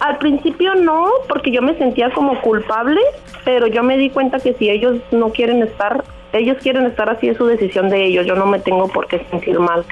Al 0.01 0.19
principio 0.19 0.75
no, 0.75 1.07
porque 1.29 1.51
yo 1.51 1.63
me 1.63 1.75
sentía 1.79 2.11
como 2.13 2.41
culpable, 2.43 3.01
pero 3.45 3.67
yo 3.67 3.83
me 3.83 3.97
di 3.97 4.11
cuenta 4.11 4.39
que 4.39 4.53
si 4.55 4.69
ellos 4.69 4.97
no 5.11 5.31
quieren 5.31 5.63
estar, 5.63 6.05
ellos 6.33 6.57
quieren 6.63 6.87
estar 6.87 7.09
así 7.09 7.29
es 7.29 7.37
su 7.37 7.47
decisión 7.47 7.89
de 7.89 8.07
ellos, 8.07 8.27
yo 8.27 8.35
no 8.35 8.47
me 8.47 8.59
tengo 8.59 8.89
por 8.89 9.07
qué 9.09 9.25
sentir 9.31 9.59
mal. 9.59 9.85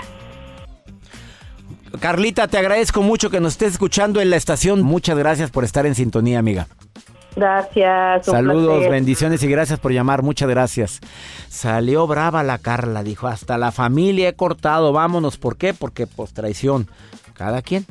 Carlita, 2.01 2.47
te 2.49 2.59
agradezco 2.59 3.03
mucho 3.03 3.31
que 3.31 3.41
nos 3.41 3.53
estés 3.55 3.73
escuchando 3.73 4.21
en 4.21 4.31
la 4.31 4.37
estación. 4.37 4.83
Muchas 4.83 5.17
gracias 5.17 5.51
por 5.51 5.65
estar 5.65 5.87
en 5.87 5.95
sintonía, 5.95 6.39
amiga. 6.39 6.67
Gracias. 7.35 8.29
un 8.29 8.35
Saludos, 8.35 8.75
placer. 8.77 8.91
bendiciones 8.91 9.43
y 9.43 9.49
gracias 9.49 9.79
por 9.79 9.93
llamar. 9.93 10.23
Muchas 10.23 10.49
gracias. 10.49 11.01
Salió 11.49 12.07
brava 12.07 12.43
la 12.43 12.59
Carla, 12.59 13.03
dijo, 13.03 13.29
hasta 13.29 13.59
la 13.59 13.73
familia 13.73 14.29
he 14.29 14.35
cortado, 14.35 14.93
vámonos. 14.93 15.37
¿Por 15.37 15.57
qué? 15.57 15.75
Porque 15.75 16.07
pues 16.07 16.33
traición. 16.33 16.89
Cada 17.35 17.61
quien. 17.63 17.87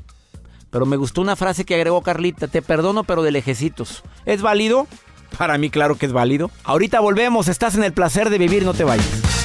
Pero 0.72 0.86
me 0.86 0.98
gustó 0.98 1.22
una 1.22 1.36
frase 1.36 1.64
que 1.64 1.76
agregó 1.76 2.02
Carlita, 2.02 2.48
te 2.48 2.62
perdono 2.62 3.04
pero 3.04 3.22
de 3.22 3.32
lejecitos. 3.32 4.04
¿Es 4.26 4.42
válido? 4.42 4.88
Para 5.38 5.58
mí 5.58 5.70
claro 5.70 5.96
que 5.96 6.06
es 6.06 6.14
válido. 6.14 6.52
Ahorita 6.64 7.00
volvemos, 7.00 7.48
estás 7.48 7.76
en 7.76 7.84
el 7.84 7.94
placer 7.94 8.30
de 8.30 8.38
vivir, 8.38 8.64
no 8.64 8.74
te 8.74 8.84
vayas. 8.84 9.45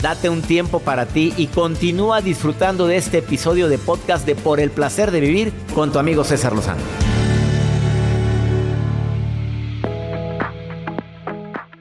Date 0.00 0.28
un 0.28 0.42
tiempo 0.42 0.80
para 0.80 1.06
ti 1.06 1.32
y 1.36 1.46
continúa 1.46 2.20
disfrutando 2.20 2.86
de 2.86 2.96
este 2.96 3.18
episodio 3.18 3.68
de 3.68 3.78
podcast 3.78 4.26
de 4.26 4.34
Por 4.34 4.60
el 4.60 4.70
placer 4.70 5.10
de 5.10 5.20
vivir 5.20 5.52
con 5.74 5.90
tu 5.90 5.98
amigo 5.98 6.22
César 6.22 6.52
Lozano. 6.54 6.82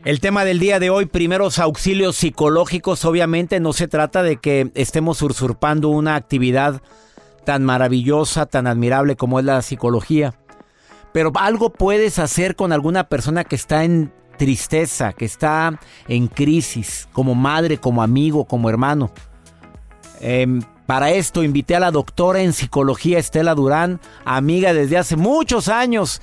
El 0.05 0.19
tema 0.21 0.45
del 0.45 0.59
día 0.59 0.79
de 0.79 0.89
hoy, 0.89 1.07
primeros 1.07 1.59
auxilios 1.59 2.15
psicológicos, 2.15 3.03
obviamente 3.05 3.59
no 3.59 3.73
se 3.73 3.87
trata 3.87 4.23
de 4.23 4.37
que 4.37 4.71
estemos 4.75 5.21
usurpando 5.21 5.89
una 5.89 6.15
actividad 6.15 6.81
tan 7.43 7.65
maravillosa, 7.65 8.45
tan 8.45 8.67
admirable 8.67 9.15
como 9.17 9.39
es 9.39 9.45
la 9.45 9.61
psicología. 9.61 10.35
Pero 11.11 11.31
algo 11.35 11.73
puedes 11.73 12.19
hacer 12.19 12.55
con 12.55 12.71
alguna 12.71 13.09
persona 13.09 13.43
que 13.43 13.55
está 13.55 13.83
en 13.83 14.13
tristeza, 14.37 15.13
que 15.13 15.25
está 15.25 15.79
en 16.07 16.27
crisis, 16.27 17.07
como 17.11 17.35
madre, 17.35 17.77
como 17.77 18.01
amigo, 18.01 18.45
como 18.45 18.69
hermano. 18.69 19.11
Em, 20.21 20.61
para 20.85 21.11
esto 21.11 21.43
invité 21.43 21.75
a 21.75 21.79
la 21.79 21.91
doctora 21.91 22.41
en 22.41 22.53
psicología 22.53 23.17
Estela 23.17 23.55
Durán, 23.55 23.99
amiga 24.23 24.73
desde 24.73 24.97
hace 24.97 25.15
muchos 25.15 25.67
años. 25.67 26.21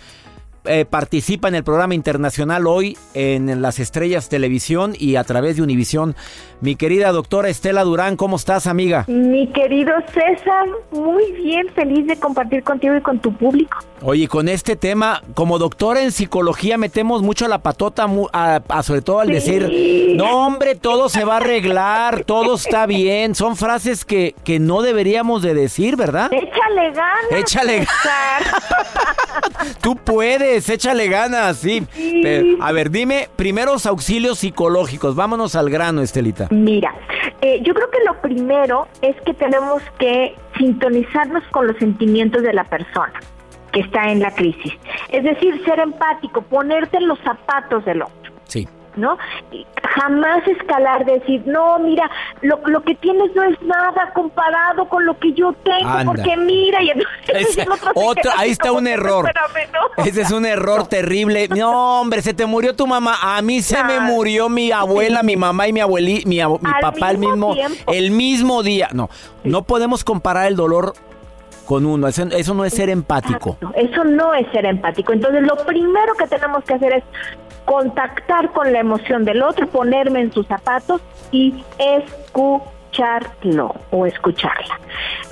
Eh, 0.65 0.85
participa 0.85 1.49
en 1.49 1.57
el 1.57 1.65
programa 1.65 1.97
internacional 1.97 2.69
hoy 2.69 2.97
en 3.15 3.61
Las 3.63 3.81
Estrellas 3.81 4.29
Televisión 4.29 4.95
y 4.97 5.17
a 5.17 5.25
través 5.25 5.57
de 5.57 5.63
Univisión. 5.63 6.15
Mi 6.61 6.77
querida 6.77 7.11
doctora 7.11 7.49
Estela 7.49 7.83
Durán, 7.83 8.17
¿cómo 8.17 8.37
estás, 8.37 8.69
amiga? 8.69 9.05
Mi 9.09 9.49
querido 9.49 9.93
César, 10.15 10.67
muy 10.93 11.33
bien, 11.33 11.67
feliz 11.75 12.07
de 12.07 12.17
compartir 12.17 12.63
contigo 12.63 12.95
y 12.95 13.01
con 13.01 13.19
tu 13.19 13.33
público. 13.37 13.77
Oye, 14.03 14.29
con 14.29 14.49
este 14.49 14.77
tema, 14.77 15.21
como 15.35 15.59
doctora 15.59 16.01
en 16.03 16.13
psicología, 16.13 16.79
metemos 16.79 17.23
mucho 17.23 17.49
la 17.49 17.59
patota, 17.59 18.07
a- 18.33 18.63
a- 18.69 18.83
sobre 18.85 19.03
todo 19.03 19.19
al 19.19 19.29
Sí. 19.29 19.33
decir, 19.35 20.15
no 20.17 20.47
hombre, 20.47 20.77
todo 20.77 21.09
se 21.09 21.25
va 21.25 21.35
a 21.35 21.37
arreglar, 21.39 22.23
todo 22.25 22.55
está 22.55 22.87
bien. 22.87 23.35
Son 23.35 23.57
frases 23.57 24.05
que, 24.05 24.37
que 24.45 24.61
no 24.61 24.83
deberíamos 24.83 25.43
de 25.43 25.55
decir, 25.55 25.97
¿verdad? 25.97 26.33
Échale 26.33 26.93
ganas. 26.93 27.33
Échale 27.33 27.79
César. 27.81 28.43
Tú 29.83 29.97
puedes. 29.97 30.52
Puedes, 30.53 30.69
échale 30.69 31.09
ganas, 31.09 31.57
sí. 31.59 31.87
Pero, 32.23 32.63
a 32.63 32.73
ver, 32.73 32.91
dime, 32.91 33.29
primeros 33.37 33.87
auxilios 33.87 34.39
psicológicos. 34.41 35.15
Vámonos 35.15 35.55
al 35.55 35.71
grano, 35.71 36.03
Estelita. 36.03 36.49
Mira, 36.51 36.95
eh, 37.41 37.61
yo 37.63 37.75
creo 37.75 37.91
que 37.91 37.99
lo 38.07 38.21
primero 38.21 38.89
es 39.01 39.17
que 39.25 39.35
tenemos 39.35 39.83
que 39.99 40.35
sintonizarnos 40.59 41.43
con 41.51 41.67
los 41.67 41.77
sentimientos 41.79 42.43
de 42.43 42.53
la 42.53 42.65
persona 42.65 43.15
que 43.73 43.81
está 43.81 44.11
en 44.11 44.21
la 44.21 44.35
crisis. 44.35 44.73
Es 45.09 45.25
decir, 45.25 45.63
ser 45.65 45.79
empático, 45.81 46.43
ponerte 46.43 46.99
en 46.99 47.09
los 47.09 47.19
zapatos 47.21 47.85
del 47.87 48.03
otro. 48.03 48.33
Sí. 48.45 48.69
¿No? 48.97 49.17
Jamás 49.95 50.47
escalar, 50.49 51.05
decir, 51.05 51.43
no, 51.47 51.79
mira, 51.79 52.11
lo, 52.41 52.61
lo 52.67 52.83
que 52.83 52.95
tienes 52.95 53.35
no 53.35 53.43
es 53.43 53.61
nada 53.63 54.11
comparado 54.15 54.89
con 54.89 55.05
lo 55.05 55.19
que 55.19 55.33
yo 55.35 55.53
tengo, 55.65 55.89
Anda. 55.89 56.05
porque 56.13 56.37
mira, 56.37 56.83
y 56.83 56.91
entonces 56.91 57.67
otro 57.95 58.31
ahí 58.37 58.51
está 58.51 58.73
un 58.73 58.87
error. 58.87 59.27
espérame, 59.27 59.71
no. 59.73 60.05
Ese 60.05 60.23
es 60.23 60.31
un 60.31 60.47
error 60.47 60.87
terrible. 60.87 61.49
No, 61.49 62.01
hombre, 62.01 62.23
se 62.23 62.33
te 62.35 62.47
murió 62.47 62.75
tu 62.75 62.87
mamá. 62.87 63.17
A 63.21 63.43
mí 63.43 63.61
se 63.63 63.83
me 63.85 64.01
murió 64.01 64.49
mi 64.49 64.73
abuela, 64.73 65.23
mi 65.23 65.37
mamá 65.37 65.69
y 65.69 65.73
mi 65.73 65.81
abuelita, 65.81 66.29
mi, 66.29 66.41
abu- 66.41 66.59
mi 66.63 66.71
papá 66.81 67.11
el 67.11 67.19
mismo 67.19 67.49
mismo, 67.51 67.55
tiempo. 67.55 67.93
el 67.93 68.11
mismo 68.11 68.63
día. 68.63 68.89
No, 68.93 69.11
no 69.45 69.63
podemos 69.63 70.05
comparar 70.05 70.47
el 70.47 70.57
dolor 70.57 70.95
con 71.67 71.85
uno. 71.87 72.09
Eso, 72.09 72.25
eso 72.25 72.55
no 72.55 72.65
es 72.65 72.73
ser 72.75 72.89
empático. 72.89 73.57
Eso 73.75 74.05
no 74.05 74.35
es 74.35 74.47
ser 74.53 74.65
empático. 74.67 75.13
Entonces, 75.13 75.43
lo 75.43 75.57
primero 75.67 76.15
que 76.19 76.27
tenemos 76.27 76.65
que 76.65 76.75
hacer 76.75 76.93
es 76.95 77.05
contactar 77.65 78.51
con 78.53 78.73
la 78.73 78.81
emoción 78.81 79.25
del 79.25 79.43
otro, 79.43 79.67
ponerme 79.69 80.21
en 80.21 80.33
sus 80.33 80.47
zapatos 80.47 81.01
y 81.31 81.65
escucharlo 81.79 83.75
o 83.91 84.07
escucharla. 84.07 84.79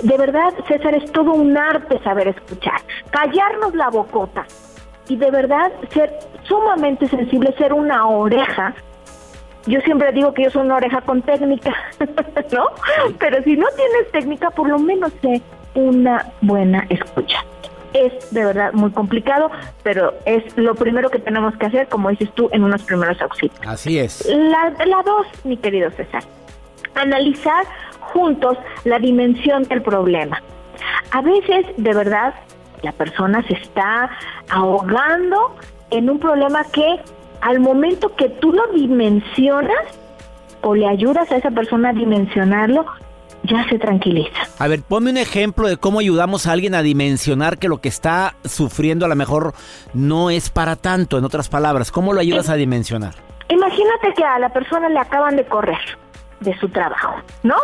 De 0.03 0.17
verdad, 0.17 0.53
César, 0.67 0.95
es 0.95 1.11
todo 1.11 1.33
un 1.33 1.57
arte 1.57 1.99
saber 2.03 2.29
escuchar. 2.29 2.81
Callarnos 3.09 3.75
la 3.75 3.89
bocota 3.89 4.45
y 5.07 5.15
de 5.15 5.31
verdad 5.31 5.71
ser 5.93 6.17
sumamente 6.43 7.07
sensible, 7.07 7.53
ser 7.57 7.73
una 7.73 8.07
oreja 8.07 8.73
yo 9.67 9.79
siempre 9.81 10.11
digo 10.11 10.33
que 10.33 10.43
yo 10.43 10.49
soy 10.49 10.63
una 10.63 10.77
oreja 10.77 11.01
con 11.01 11.21
técnica, 11.21 11.73
¿no? 12.51 12.67
Pero 13.19 13.43
si 13.43 13.55
no 13.55 13.67
tienes 13.75 14.11
técnica, 14.11 14.49
por 14.49 14.67
lo 14.67 14.79
menos 14.79 15.11
sé 15.21 15.41
una 15.75 16.25
buena 16.41 16.85
escucha. 16.89 17.45
Es 17.93 18.31
de 18.31 18.45
verdad 18.45 18.73
muy 18.73 18.91
complicado, 18.91 19.51
pero 19.83 20.13
es 20.25 20.43
lo 20.57 20.75
primero 20.75 21.09
que 21.09 21.19
tenemos 21.19 21.55
que 21.57 21.65
hacer, 21.65 21.87
como 21.89 22.09
dices 22.09 22.31
tú, 22.33 22.49
en 22.51 22.63
unos 22.63 22.83
primeros 22.83 23.21
auxilios. 23.21 23.59
Así 23.67 23.99
es. 23.99 24.25
La, 24.27 24.73
la 24.85 25.03
dos, 25.03 25.27
mi 25.43 25.57
querido 25.57 25.91
César, 25.91 26.23
analizar 26.95 27.65
juntos 27.99 28.57
la 28.85 28.99
dimensión 28.99 29.63
del 29.63 29.81
problema. 29.81 30.41
A 31.11 31.21
veces, 31.21 31.65
de 31.77 31.93
verdad, 31.93 32.33
la 32.81 32.91
persona 32.93 33.45
se 33.47 33.53
está 33.53 34.09
ahogando 34.49 35.55
en 35.89 36.09
un 36.09 36.19
problema 36.19 36.63
que 36.71 36.99
al 37.41 37.59
momento 37.59 38.15
que 38.15 38.29
tú 38.29 38.53
lo 38.53 38.67
dimensionas 38.67 39.79
o 40.61 40.75
le 40.75 40.87
ayudas 40.87 41.31
a 41.31 41.37
esa 41.37 41.51
persona 41.51 41.89
a 41.89 41.93
dimensionarlo, 41.93 42.85
ya 43.43 43.67
se 43.69 43.79
tranquiliza. 43.79 44.39
A 44.59 44.67
ver, 44.67 44.81
ponme 44.83 45.11
un 45.11 45.17
ejemplo 45.17 45.67
de 45.67 45.77
cómo 45.77 45.99
ayudamos 45.99 46.47
a 46.47 46.51
alguien 46.51 46.75
a 46.75 46.81
dimensionar 46.81 47.57
que 47.57 47.67
lo 47.67 47.81
que 47.81 47.89
está 47.89 48.35
sufriendo 48.43 49.05
a 49.05 49.09
lo 49.09 49.15
mejor 49.15 49.53
no 49.93 50.29
es 50.29 50.49
para 50.49 50.75
tanto, 50.75 51.17
en 51.17 51.25
otras 51.25 51.49
palabras. 51.49 51.91
¿Cómo 51.91 52.13
lo 52.13 52.19
ayudas 52.19 52.49
a 52.49 52.55
dimensionar? 52.55 53.15
Imagínate 53.49 54.13
que 54.15 54.23
a 54.23 54.39
la 54.39 54.49
persona 54.49 54.89
le 54.89 54.99
acaban 54.99 55.35
de 55.35 55.45
correr 55.45 55.79
de 56.39 56.57
su 56.59 56.69
trabajo, 56.69 57.15
¿no? 57.43 57.55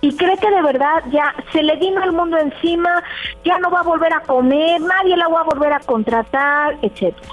Y 0.00 0.14
cree 0.14 0.36
que 0.36 0.50
de 0.50 0.62
verdad 0.62 1.02
ya 1.10 1.34
se 1.52 1.62
le 1.62 1.76
vino 1.76 2.02
el 2.04 2.12
mundo 2.12 2.36
encima, 2.36 3.02
ya 3.44 3.58
no 3.58 3.70
va 3.70 3.80
a 3.80 3.82
volver 3.82 4.12
a 4.12 4.20
comer, 4.20 4.80
nadie 4.80 5.16
la 5.16 5.28
va 5.28 5.40
a 5.40 5.44
volver 5.44 5.72
a 5.72 5.80
contratar, 5.80 6.76
etcétera. 6.82 7.28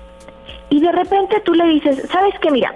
Y 0.70 0.80
de 0.80 0.92
repente 0.92 1.42
tú 1.42 1.54
le 1.54 1.66
dices, 1.66 2.08
¿sabes 2.10 2.34
qué? 2.40 2.52
Mira, 2.52 2.74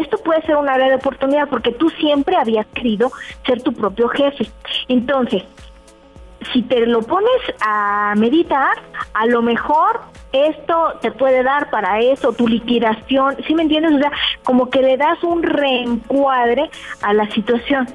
esto 0.00 0.18
puede 0.18 0.42
ser 0.42 0.56
una 0.56 0.76
de 0.76 0.94
oportunidad 0.94 1.48
porque 1.48 1.72
tú 1.72 1.90
siempre 1.90 2.36
habías 2.36 2.66
querido 2.68 3.10
ser 3.46 3.62
tu 3.62 3.72
propio 3.72 4.08
jefe. 4.08 4.50
Entonces, 4.88 5.42
si 6.52 6.62
te 6.62 6.86
lo 6.86 7.02
pones 7.02 7.40
a 7.60 8.14
meditar, 8.16 8.76
a 9.14 9.26
lo 9.26 9.42
mejor 9.42 10.00
esto 10.32 10.94
te 11.00 11.10
puede 11.10 11.42
dar 11.42 11.70
para 11.70 12.00
eso, 12.00 12.32
tu 12.32 12.46
liquidación, 12.46 13.36
¿sí 13.46 13.54
me 13.54 13.62
entiendes? 13.62 13.94
O 13.94 13.98
sea, 13.98 14.12
como 14.44 14.70
que 14.70 14.82
le 14.82 14.96
das 14.96 15.22
un 15.24 15.42
reencuadre 15.42 16.70
a 17.02 17.12
la 17.12 17.28
situación. 17.30 17.86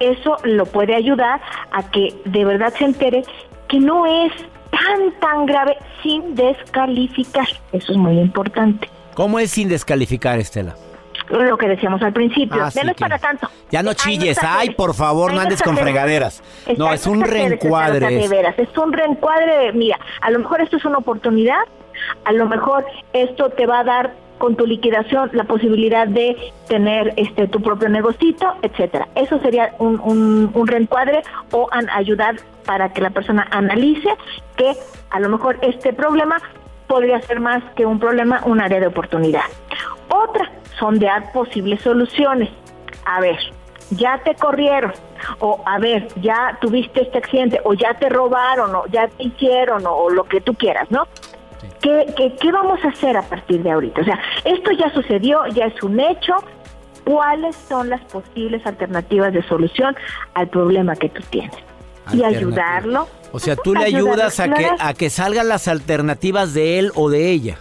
Eso 0.00 0.36
lo 0.44 0.66
puede 0.66 0.94
ayudar 0.94 1.40
a 1.70 1.90
que 1.90 2.14
de 2.24 2.44
verdad 2.44 2.72
se 2.76 2.84
entere 2.84 3.22
que 3.68 3.78
no 3.78 4.04
es 4.06 4.32
tan, 4.70 5.12
tan 5.20 5.46
grave 5.46 5.76
sin 6.02 6.34
descalificar. 6.34 7.48
Eso 7.72 7.92
es 7.92 7.98
muy 7.98 8.18
importante. 8.18 8.88
¿Cómo 9.14 9.38
es 9.38 9.50
sin 9.50 9.68
descalificar, 9.68 10.38
Estela? 10.38 10.74
Lo 11.32 11.56
que 11.56 11.66
decíamos 11.66 12.02
al 12.02 12.12
principio, 12.12 12.62
Ah, 12.62 12.70
sí, 12.70 12.80
que- 12.80 12.94
para 12.94 13.18
tanto. 13.18 13.48
Ya 13.70 13.82
no 13.82 13.94
chilles, 13.94 14.38
ay, 14.42 14.70
por 14.70 14.94
favor, 14.94 15.32
no 15.32 15.40
andes 15.40 15.62
con 15.62 15.76
fregaderas. 15.78 16.42
No, 16.76 16.92
es 16.92 17.06
un 17.06 17.22
reencuadre. 17.22 18.06
de 18.06 18.24
es- 18.24 18.30
veras, 18.30 18.58
es 18.58 18.76
un 18.76 18.92
reencuadre. 18.92 19.72
Mira, 19.72 19.98
a 20.20 20.30
lo 20.30 20.38
mejor 20.40 20.60
esto 20.60 20.76
es 20.76 20.84
una 20.84 20.98
oportunidad, 20.98 21.60
a 22.26 22.32
lo 22.32 22.46
mejor 22.46 22.84
esto 23.14 23.48
te 23.50 23.66
va 23.66 23.80
a 23.80 23.84
dar 23.84 24.12
con 24.36 24.56
tu 24.56 24.66
liquidación 24.66 25.30
la 25.32 25.44
posibilidad 25.44 26.06
de 26.06 26.36
tener 26.68 27.14
este 27.16 27.46
tu 27.48 27.62
propio 27.62 27.88
negocito, 27.88 28.54
etcétera. 28.60 29.08
Eso 29.14 29.38
sería 29.40 29.72
un, 29.78 30.00
un, 30.00 30.50
un 30.52 30.66
reencuadre 30.66 31.22
o 31.52 31.68
an- 31.70 31.88
ayudar 31.90 32.36
para 32.66 32.92
que 32.92 33.00
la 33.00 33.10
persona 33.10 33.46
analice 33.52 34.08
que 34.56 34.74
a 35.10 35.20
lo 35.20 35.28
mejor 35.30 35.58
este 35.62 35.92
problema 35.92 36.36
podría 36.88 37.22
ser 37.22 37.40
más 37.40 37.62
que 37.76 37.86
un 37.86 37.98
problema, 38.00 38.42
un 38.44 38.60
área 38.60 38.80
de 38.80 38.88
oportunidad. 38.88 39.44
Otra, 40.08 40.50
sondear 40.78 41.32
posibles 41.32 41.80
soluciones. 41.82 42.50
A 43.04 43.20
ver, 43.20 43.38
ya 43.90 44.20
te 44.24 44.34
corrieron, 44.34 44.92
o 45.40 45.62
a 45.66 45.78
ver, 45.78 46.08
ya 46.20 46.58
tuviste 46.60 47.02
este 47.02 47.18
accidente, 47.18 47.60
o 47.64 47.74
ya 47.74 47.94
te 47.94 48.08
robaron, 48.08 48.74
o 48.74 48.86
ya 48.86 49.08
te 49.08 49.24
hicieron, 49.24 49.84
o, 49.86 50.10
lo 50.10 50.24
que 50.24 50.40
tú 50.40 50.54
quieras, 50.54 50.90
¿no? 50.90 51.06
¿Qué, 51.80 52.06
qué, 52.16 52.34
qué 52.40 52.52
vamos 52.52 52.78
a 52.84 52.88
hacer 52.88 53.16
a 53.16 53.22
partir 53.22 53.62
de 53.62 53.70
ahorita? 53.70 54.00
O 54.00 54.04
sea, 54.04 54.18
esto 54.44 54.70
ya 54.72 54.90
sucedió, 54.92 55.46
ya 55.48 55.66
es 55.66 55.82
un 55.82 55.98
hecho. 56.00 56.34
¿Cuáles 57.04 57.56
son 57.56 57.90
las 57.90 58.00
posibles 58.02 58.64
alternativas 58.64 59.32
de 59.32 59.42
solución 59.42 59.96
al 60.34 60.48
problema 60.48 60.94
que 60.94 61.08
tú 61.08 61.20
tienes? 61.30 61.56
Y 62.12 62.22
ayudarlo. 62.22 63.08
O 63.32 63.40
sea, 63.40 63.56
tú 63.56 63.74
le 63.74 63.84
ayudas 63.84 64.38
a 64.38 64.52
que, 64.52 64.70
a 64.78 64.94
que 64.94 65.10
salgan 65.10 65.48
las 65.48 65.66
alternativas 65.66 66.54
de 66.54 66.78
él 66.78 66.92
o 66.94 67.10
de 67.10 67.30
ella. 67.30 67.58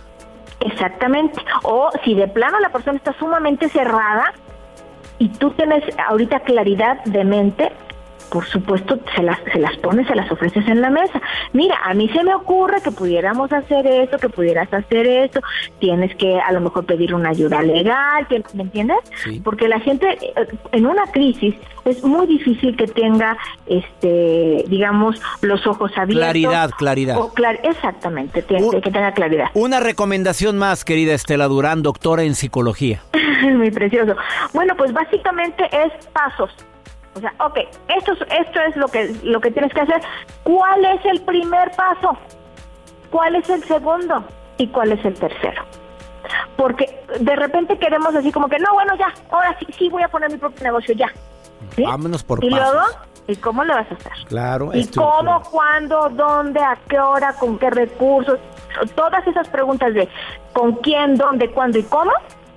Exactamente. 0.61 1.41
O 1.63 1.89
si 2.03 2.13
de 2.15 2.27
plano 2.27 2.59
la 2.59 2.69
persona 2.69 2.97
está 2.97 3.13
sumamente 3.13 3.69
cerrada 3.69 4.33
y 5.17 5.29
tú 5.29 5.51
tienes 5.51 5.83
ahorita 6.07 6.41
claridad 6.41 7.03
de 7.05 7.23
mente, 7.23 7.71
por 8.31 8.45
supuesto 8.47 8.97
se 9.15 9.21
las, 9.21 9.37
se 9.51 9.59
las 9.59 9.75
pones, 9.77 10.07
se 10.07 10.15
las 10.15 10.31
ofreces 10.31 10.65
en 10.67 10.81
la 10.81 10.89
mesa. 10.89 11.21
Mira, 11.53 11.75
a 11.83 11.93
mí 11.93 12.09
se 12.09 12.23
me 12.23 12.33
ocurre 12.33 12.81
que 12.81 12.89
pudiéramos 12.91 13.51
hacer 13.51 13.85
esto, 13.85 14.17
que 14.17 14.29
pudieras 14.29 14.73
hacer 14.73 15.05
esto, 15.05 15.41
tienes 15.79 16.15
que 16.15 16.39
a 16.39 16.51
lo 16.53 16.61
mejor 16.61 16.85
pedir 16.85 17.13
una 17.13 17.29
ayuda 17.29 17.61
legal, 17.61 18.25
que- 18.29 18.43
¿me 18.53 18.63
entiendes? 18.63 18.97
Porque 19.43 19.67
la 19.67 19.79
gente 19.81 20.07
eh, 20.21 20.33
en 20.71 20.85
una 20.85 21.03
crisis 21.11 21.55
es 21.85 22.03
muy 22.03 22.25
difícil 22.27 22.75
que 22.77 22.85
tenga, 22.87 23.37
este, 23.67 24.63
digamos, 24.67 25.21
los 25.41 25.65
ojos 25.67 25.91
abiertos. 25.97 26.23
Claridad, 26.31 26.69
claridad. 26.77 27.17
O 27.17 27.33
clar- 27.33 27.59
exactamente, 27.63 28.41
tiene- 28.43 28.69
que 28.81 28.91
tenga 28.91 29.11
claridad. 29.13 29.47
Una 29.53 29.79
recomendación 29.79 30.57
más, 30.57 30.85
querida 30.85 31.13
Estela 31.13 31.47
Durán, 31.47 31.83
doctora 31.83 32.23
en 32.23 32.35
psicología. 32.35 33.01
Muy 33.57 33.71
precioso. 33.71 34.15
Bueno, 34.53 34.75
pues 34.77 34.93
básicamente 34.93 35.63
es 35.71 36.07
pasos. 36.07 36.51
O 37.15 37.19
sea, 37.19 37.33
ok, 37.39 37.57
esto, 37.89 38.13
es- 38.13 38.21
esto 38.47 38.61
es 38.61 38.75
lo 38.77 38.87
que, 38.87 39.13
lo 39.23 39.41
que 39.41 39.51
tienes 39.51 39.73
que 39.73 39.81
hacer. 39.81 40.01
¿Cuál 40.43 40.85
es 40.85 41.05
el 41.05 41.21
primer 41.21 41.71
paso? 41.71 42.17
¿Cuál 43.09 43.35
es 43.35 43.49
el 43.49 43.63
segundo? 43.65 44.23
¿Y 44.57 44.67
cuál 44.67 44.91
es 44.93 45.03
el 45.03 45.13
tercero? 45.15 45.63
Porque 46.55 47.03
de 47.19 47.35
repente 47.35 47.77
queremos 47.77 48.15
así 48.15 48.31
como 48.31 48.47
que, 48.47 48.59
no, 48.59 48.73
bueno, 48.73 48.95
ya, 48.95 49.13
ahora 49.31 49.55
sí, 49.59 49.65
sí 49.77 49.89
voy 49.89 50.03
a 50.03 50.07
poner 50.07 50.31
mi 50.31 50.37
propio 50.37 50.63
negocio, 50.63 50.93
ya. 50.95 51.07
¿Sí? 51.75 51.83
Vámonos 51.83 52.23
por 52.23 52.43
y 52.43 52.49
pasos. 52.49 52.73
luego, 52.73 52.87
¿y 53.27 53.35
cómo 53.37 53.63
lo 53.63 53.73
vas 53.75 53.91
a 53.91 53.95
hacer? 53.95 54.11
Claro, 54.27 54.69
¿Y 54.73 54.87
cómo, 54.87 55.41
cuándo, 55.51 56.09
dónde, 56.11 56.59
a 56.61 56.77
qué 56.87 56.99
hora, 56.99 57.33
con 57.33 57.57
qué 57.59 57.69
recursos? 57.69 58.39
Todas 58.95 59.25
esas 59.27 59.47
preguntas 59.49 59.93
de 59.93 60.07
con 60.53 60.73
quién, 60.77 61.15
dónde, 61.15 61.49
cuándo 61.51 61.77
y 61.79 61.83
cómo 61.83 62.11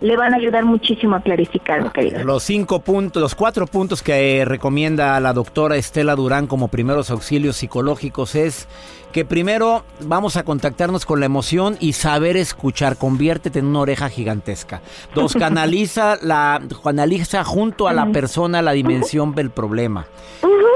le 0.05 0.19
van 0.19 0.35
a 0.35 0.37
ayudar 0.37 0.67
muchísimo 0.67 1.17
a 1.17 1.21
clarificar, 1.21 1.83
mi 1.83 1.89
querido. 1.89 2.23
Los 2.25 2.43
cinco 2.43 2.81
puntos, 2.81 3.23
los 3.23 3.35
cuatro 3.35 3.67
puntos 3.67 4.03
que 4.03 4.45
recomienda 4.45 5.19
la 5.19 5.33
doctora 5.33 5.77
Estela 5.77 6.15
Durán 6.15 6.47
como 6.47 6.69
primeros 6.69 7.11
auxilios 7.11 7.57
psicológicos 7.57 8.35
es 8.35 8.69
que 9.15 9.25
primero 9.25 9.85
vamos 10.01 10.37
a 10.37 10.43
contactarnos 10.43 11.07
con 11.07 11.21
la 11.21 11.27
emoción 11.27 11.77
y 11.79 11.93
saber 11.93 12.37
escuchar, 12.37 12.97
conviértete 12.97 13.61
en 13.61 13.67
una 13.67 13.79
oreja 13.79 14.09
gigantesca. 14.09 14.83
Dos, 15.15 15.35
canaliza 15.39 16.19
la, 16.21 16.61
canaliza 16.83 17.45
junto 17.45 17.87
a 17.87 17.93
la 17.93 18.11
persona 18.11 18.61
la 18.61 18.73
dimensión 18.73 19.33
del 19.37 19.51
problema. 19.51 20.09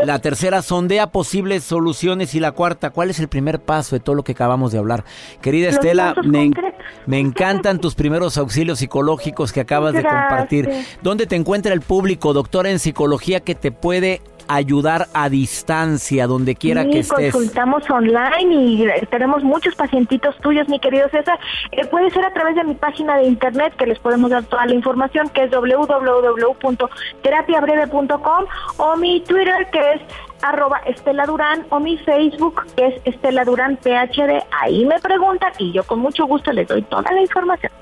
La 0.05 0.20
tercera, 0.20 0.62
sondea 0.62 1.09
posibles 1.09 1.64
soluciones. 1.64 2.33
Y 2.37 2.38
la 2.38 2.53
cuarta, 2.53 2.90
¿cuál 2.90 3.11
es 3.11 3.18
el 3.18 3.27
primer 3.27 3.59
paso 3.59 3.96
de 3.96 4.01
todo 4.01 4.14
lo 4.14 4.22
que 4.22 4.33
acabamos 4.33 4.70
de 4.70 4.79
hablar? 4.79 5.03
Querida 5.42 5.66
Los 5.66 5.74
Estela, 5.74 6.14
me, 6.22 6.44
en- 6.44 6.53
concretos. 6.53 6.81
me 7.07 7.18
encantan 7.18 7.81
tus 7.81 7.96
primeros 7.96 8.38
auxilios 8.38 8.79
psicológicos 8.79 9.53
que 9.53 9.62
acabas 9.62 9.94
de 9.94 10.05
compartir. 10.05 10.70
¿Dónde 11.03 11.27
te 11.27 11.35
encuentra 11.35 11.74
el 11.74 11.81
público, 11.81 12.33
doctora 12.35 12.70
en 12.70 12.79
psicología, 12.79 13.40
que 13.40 13.57
te 13.57 13.72
puede 13.72 14.22
ayudar 14.48 15.06
a 15.14 15.28
distancia, 15.28 16.26
donde 16.26 16.54
quiera 16.56 16.82
Sí, 16.84 16.90
que 16.90 16.98
estés? 17.00 17.32
consultamos 17.32 17.88
online 17.90 18.54
y 18.54 18.87
tenemos 19.11 19.42
muchos 19.44 19.74
pacientitos 19.74 20.37
tuyos, 20.38 20.68
mi 20.68 20.78
querido 20.80 21.08
César. 21.11 21.38
Eh, 21.72 21.84
puede 21.87 22.11
ser 22.11 22.24
a 22.24 22.32
través 22.32 22.54
de 22.56 22.64
mi 22.64 22.74
página 22.74 23.16
de 23.16 23.24
internet 23.24 23.74
que 23.76 23.87
les 23.87 23.98
podemos 23.98 24.30
dar 24.30 24.44
toda 24.44 24.64
la 24.66 24.74
información, 24.74 25.28
que 25.30 25.44
es 25.44 25.50
www.terapiabreve.com 25.50 28.44
o 28.78 28.96
mi 28.96 29.20
Twitter, 29.20 29.68
que 29.70 29.92
es 29.94 30.00
arroba 30.42 30.78
Estela 30.87 31.26
Durán 31.26 31.66
o 31.70 31.80
mi 31.80 31.98
Facebook, 31.98 32.64
que 32.76 32.87
es 32.87 32.94
Estela 33.04 33.44
Durán 33.44 33.76
PhD. 33.76 34.42
Ahí 34.61 34.84
me 34.87 34.98
preguntan 35.00 35.52
y 35.58 35.72
yo 35.72 35.82
con 35.84 35.98
mucho 36.00 36.26
gusto 36.26 36.52
les 36.52 36.66
doy 36.68 36.82
toda 36.82 37.11
la 37.12 37.20
información. 37.20 37.72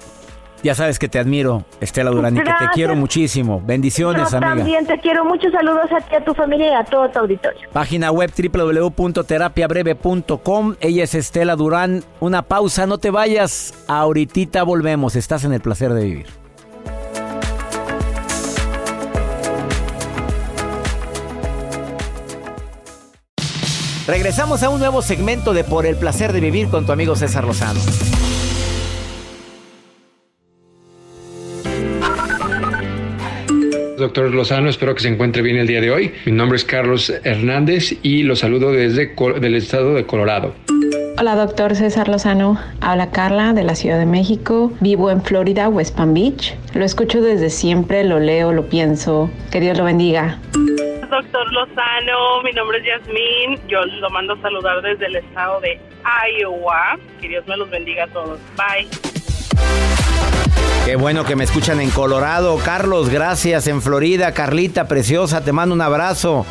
Ya 0.62 0.74
sabes 0.74 0.98
que 0.98 1.08
te 1.08 1.18
admiro, 1.18 1.64
Estela 1.80 2.10
Durán, 2.10 2.36
y 2.36 2.40
que 2.40 2.46
te 2.46 2.68
quiero 2.72 2.96
muchísimo. 2.96 3.60
Bendiciones, 3.64 4.30
Yo 4.30 4.38
amiga. 4.38 4.56
también 4.56 4.86
te 4.86 4.98
quiero. 4.98 5.24
Muchos 5.24 5.52
saludos 5.52 5.90
a 5.92 6.00
ti, 6.00 6.14
a 6.14 6.24
tu 6.24 6.34
familia 6.34 6.70
y 6.70 6.74
a 6.74 6.84
todo 6.84 7.08
tu 7.10 7.18
auditorio. 7.20 7.68
Página 7.72 8.10
web 8.10 8.30
www.terapiabreve.com. 8.36 10.74
Ella 10.80 11.04
es 11.04 11.14
Estela 11.14 11.56
Durán. 11.56 12.02
Una 12.20 12.42
pausa, 12.42 12.86
no 12.86 12.98
te 12.98 13.10
vayas. 13.10 13.74
Ahorita 13.86 14.62
volvemos. 14.64 15.14
Estás 15.14 15.44
en 15.44 15.52
el 15.52 15.60
placer 15.60 15.92
de 15.92 16.04
vivir. 16.04 16.26
Regresamos 24.06 24.62
a 24.62 24.70
un 24.70 24.78
nuevo 24.78 25.02
segmento 25.02 25.52
de 25.52 25.64
Por 25.64 25.84
el 25.84 25.96
placer 25.96 26.32
de 26.32 26.40
vivir 26.40 26.68
con 26.68 26.86
tu 26.86 26.92
amigo 26.92 27.16
César 27.16 27.44
Lozano. 27.44 27.80
Doctor 33.96 34.34
Lozano, 34.34 34.68
espero 34.68 34.94
que 34.94 35.00
se 35.00 35.08
encuentre 35.08 35.40
bien 35.42 35.56
el 35.56 35.66
día 35.66 35.80
de 35.80 35.90
hoy. 35.90 36.12
Mi 36.26 36.32
nombre 36.32 36.56
es 36.56 36.64
Carlos 36.64 37.10
Hernández 37.24 37.94
y 38.02 38.24
lo 38.24 38.36
saludo 38.36 38.70
desde 38.72 39.14
del 39.40 39.54
estado 39.54 39.94
de 39.94 40.04
Colorado. 40.04 40.54
Hola, 41.18 41.34
doctor 41.34 41.74
César 41.74 42.08
Lozano. 42.08 42.60
Habla 42.82 43.10
Carla 43.10 43.54
de 43.54 43.64
la 43.64 43.74
Ciudad 43.74 43.98
de 43.98 44.04
México. 44.04 44.70
Vivo 44.80 45.10
en 45.10 45.22
Florida, 45.22 45.70
West 45.70 45.96
Palm 45.96 46.12
Beach. 46.12 46.54
Lo 46.74 46.84
escucho 46.84 47.22
desde 47.22 47.48
siempre, 47.48 48.04
lo 48.04 48.20
leo, 48.20 48.52
lo 48.52 48.68
pienso. 48.68 49.30
Que 49.50 49.60
Dios 49.60 49.78
lo 49.78 49.84
bendiga. 49.84 50.38
Doctor 51.10 51.52
Lozano, 51.52 52.42
mi 52.44 52.52
nombre 52.52 52.78
es 52.78 52.84
Yasmín. 52.84 53.58
Yo 53.66 53.82
lo 53.86 54.10
mando 54.10 54.34
a 54.34 54.40
saludar 54.42 54.82
desde 54.82 55.06
el 55.06 55.16
estado 55.16 55.58
de 55.62 55.80
Iowa. 56.38 56.98
Que 57.22 57.28
Dios 57.28 57.46
me 57.46 57.56
los 57.56 57.70
bendiga 57.70 58.04
a 58.04 58.08
todos. 58.08 58.38
Bye. 58.56 59.15
Qué 60.86 60.94
bueno 60.94 61.24
que 61.24 61.34
me 61.34 61.42
escuchan 61.42 61.80
en 61.80 61.90
Colorado. 61.90 62.58
Carlos, 62.58 63.08
gracias. 63.08 63.66
En 63.66 63.82
Florida, 63.82 64.30
Carlita, 64.30 64.86
preciosa, 64.86 65.40
te 65.40 65.50
mando 65.50 65.74
un 65.74 65.80
abrazo. 65.80 66.46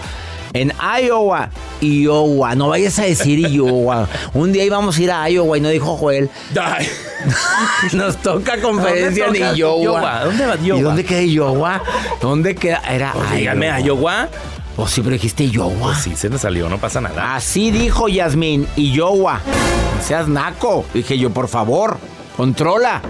En 0.52 0.74
Iowa, 1.02 1.50
Iowa, 1.80 2.54
no 2.54 2.68
vayas 2.68 3.00
a 3.00 3.04
decir 3.04 3.40
Iowa. 3.40 4.10
Un 4.34 4.52
día 4.52 4.66
íbamos 4.66 4.98
a 4.98 5.02
ir 5.02 5.12
a 5.14 5.30
Iowa 5.30 5.58
y 5.58 5.62
no 5.62 5.70
dijo 5.70 5.96
Joel. 5.96 6.30
Nos 7.94 8.18
toca 8.18 8.60
conferencia 8.62 9.28
¿Dónde 9.28 9.40
en? 9.52 9.56
Iowa. 9.56 9.82
Iowa. 9.82 10.24
¿Dónde 10.26 10.46
va 10.46 10.56
Iowa? 10.58 10.80
¿Y 10.80 10.84
dónde 10.84 11.06
queda 11.06 11.22
Iowa? 11.22 11.82
¿Dónde 12.20 12.56
queda? 12.56 12.82
Era 12.90 13.14
Pues 13.14 13.32
dígame, 13.32 13.70
¿Iowa? 13.84 14.28
Pues 14.76 14.92
sí, 14.92 15.00
pero 15.00 15.14
dijiste 15.14 15.46
Iowa. 15.46 15.80
Pues 15.80 16.00
sí, 16.00 16.14
se 16.18 16.30
me 16.30 16.38
salió, 16.38 16.68
no 16.68 16.78
pasa 16.78 17.00
nada. 17.00 17.38
Así 17.38 17.72
dijo 17.72 18.10
Yasmín, 18.10 18.68
Iowa. 18.76 19.40
No 19.96 20.04
seas 20.04 20.28
naco. 20.28 20.84
Dije 20.94 21.18
yo, 21.18 21.30
por 21.30 21.48
favor, 21.48 21.98
controla. 22.36 23.02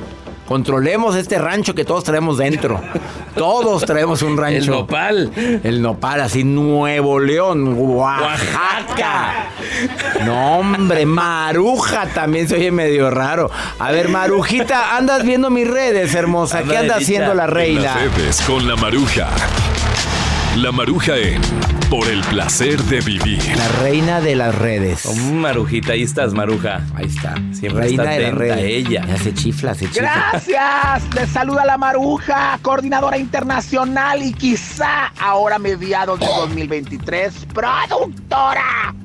Controlemos 0.47 1.15
este 1.15 1.39
rancho 1.39 1.73
que 1.73 1.85
todos 1.85 2.03
traemos 2.03 2.37
dentro. 2.37 2.79
Todos 3.35 3.83
traemos 3.83 4.21
un 4.21 4.37
rancho. 4.37 4.57
El 4.73 4.79
nopal. 4.79 5.31
El 5.63 5.81
nopal, 5.81 6.21
así 6.21 6.43
Nuevo 6.43 7.19
León, 7.19 7.75
Oaxaca. 7.77 9.47
No, 10.25 10.59
hombre, 10.59 11.05
Maruja 11.05 12.07
también 12.13 12.47
se 12.47 12.55
oye 12.55 12.71
medio 12.71 13.09
raro. 13.09 13.49
A 13.79 13.91
ver, 13.91 14.09
Marujita, 14.09 14.95
andas 14.95 15.23
viendo 15.23 15.49
mis 15.49 15.67
redes, 15.67 16.13
hermosa. 16.13 16.63
¿Qué 16.63 16.77
anda 16.77 16.97
haciendo 16.97 17.33
la 17.33 17.45
En 17.45 17.51
reina? 17.51 17.81
las 17.95 17.95
redes 18.15 18.41
con 18.41 18.67
la 18.67 18.75
maruja. 18.75 19.27
La 20.55 20.71
maruja 20.71 21.17
en 21.17 21.41
Por 21.89 22.07
el 22.07 22.21
placer 22.21 22.81
de 22.83 23.01
vivir. 23.01 23.41
La 23.57 23.67
reina 23.83 24.21
de 24.21 24.35
las 24.35 24.55
redes. 24.55 25.05
Oh, 25.05 25.13
Marujita, 25.13 25.91
ahí 25.91 26.03
estás, 26.03 26.33
Maruja. 26.33 26.79
Ahí 26.95 27.07
está. 27.07 27.35
Siempre 27.51 27.83
reina 27.83 28.03
está 28.03 28.15
de 28.15 28.21
las 28.21 28.33
redes. 28.35 28.57
ella. 28.63 29.05
Ya 29.05 29.17
se 29.17 29.33
chifla, 29.33 29.75
se 29.75 29.87
chifla. 29.87 30.29
Gracias, 30.31 31.13
les 31.13 31.29
saluda 31.29 31.65
la 31.65 31.77
Maruja, 31.77 32.57
coordinadora 32.61 33.17
internacional 33.17 34.23
y 34.23 34.31
quizá 34.31 35.07
ahora 35.19 35.59
mediados 35.59 36.21
de 36.21 36.25
2023, 36.25 37.47
productora. 37.53 38.95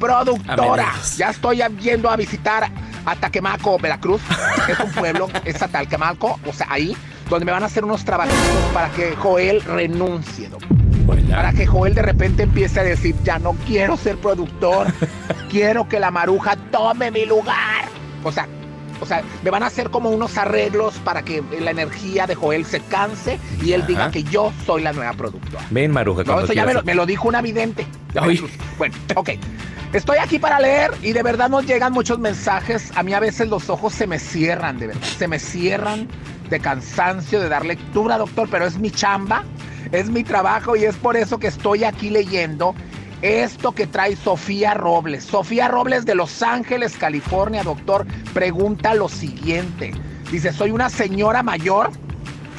Productora. 0.00 0.94
Ya 1.16 1.30
estoy 1.30 1.62
yendo 1.80 2.10
a 2.10 2.16
visitar 2.16 2.68
a 3.06 3.14
Taquemaco, 3.14 3.78
Veracruz. 3.78 4.20
Es 4.68 4.80
un 4.80 4.90
pueblo, 4.90 5.28
es 5.44 5.62
a 5.62 5.68
Taquemaco, 5.68 6.40
o 6.44 6.52
sea, 6.52 6.66
ahí, 6.68 6.96
donde 7.30 7.44
me 7.44 7.52
van 7.52 7.62
a 7.62 7.66
hacer 7.66 7.84
unos 7.84 8.04
trabajitos 8.04 8.40
para 8.74 8.90
que 8.90 9.14
Joel 9.14 9.62
renuncie, 9.62 10.48
doctor. 10.48 10.87
Para 11.30 11.52
que 11.52 11.66
Joel 11.66 11.94
de 11.94 12.02
repente 12.02 12.44
empiece 12.44 12.80
a 12.80 12.82
decir, 12.82 13.14
ya 13.24 13.38
no 13.38 13.52
quiero 13.66 13.96
ser 13.96 14.16
productor, 14.18 14.86
quiero 15.50 15.88
que 15.88 16.00
la 16.00 16.10
maruja 16.10 16.56
tome 16.70 17.10
mi 17.10 17.24
lugar. 17.26 17.84
O 18.24 18.32
sea, 18.32 18.46
o 19.00 19.06
sea, 19.06 19.22
me 19.44 19.50
van 19.50 19.62
a 19.62 19.66
hacer 19.66 19.90
como 19.90 20.10
unos 20.10 20.36
arreglos 20.38 20.94
para 21.04 21.22
que 21.22 21.42
la 21.60 21.70
energía 21.70 22.26
de 22.26 22.34
Joel 22.34 22.64
se 22.64 22.80
canse 22.80 23.38
y 23.62 23.72
él 23.72 23.82
Ajá. 23.82 23.88
diga 23.88 24.10
que 24.10 24.24
yo 24.24 24.52
soy 24.66 24.82
la 24.82 24.92
nueva 24.92 25.12
productora. 25.12 25.64
Ven, 25.70 25.92
Maruja, 25.92 26.24
No, 26.24 26.40
eso 26.40 26.52
ya 26.52 26.66
me 26.66 26.74
lo, 26.74 26.82
me 26.82 26.94
lo 26.94 27.06
dijo 27.06 27.28
una 27.28 27.40
vidente. 27.40 27.86
Ay. 28.20 28.40
Bueno, 28.76 28.94
ok. 29.14 29.30
Estoy 29.92 30.18
aquí 30.18 30.38
para 30.38 30.60
leer 30.60 30.90
y 31.02 31.12
de 31.12 31.22
verdad 31.22 31.48
nos 31.48 31.64
llegan 31.64 31.92
muchos 31.92 32.18
mensajes. 32.18 32.92
A 32.94 33.02
mí 33.02 33.14
a 33.14 33.20
veces 33.20 33.48
los 33.48 33.70
ojos 33.70 33.94
se 33.94 34.06
me 34.06 34.18
cierran, 34.18 34.78
de 34.78 34.88
verdad. 34.88 35.02
Se 35.16 35.28
me 35.28 35.38
cierran 35.38 36.08
de 36.50 36.60
cansancio 36.60 37.40
de 37.40 37.48
dar 37.48 37.64
lectura, 37.64 38.18
doctor, 38.18 38.48
pero 38.50 38.66
es 38.66 38.78
mi 38.78 38.90
chamba, 38.90 39.44
es 39.92 40.10
mi 40.10 40.24
trabajo 40.24 40.76
y 40.76 40.84
es 40.84 40.96
por 40.96 41.16
eso 41.16 41.38
que 41.38 41.46
estoy 41.46 41.84
aquí 41.84 42.10
leyendo 42.10 42.74
esto 43.22 43.72
que 43.72 43.86
trae 43.86 44.16
Sofía 44.16 44.74
Robles. 44.74 45.24
Sofía 45.24 45.68
Robles 45.68 46.04
de 46.06 46.14
Los 46.14 46.42
Ángeles, 46.42 46.96
California, 46.96 47.62
doctor, 47.62 48.06
pregunta 48.32 48.94
lo 48.94 49.08
siguiente. 49.08 49.92
Dice, 50.30 50.52
soy 50.52 50.70
una 50.70 50.88
señora 50.90 51.42
mayor. 51.42 51.90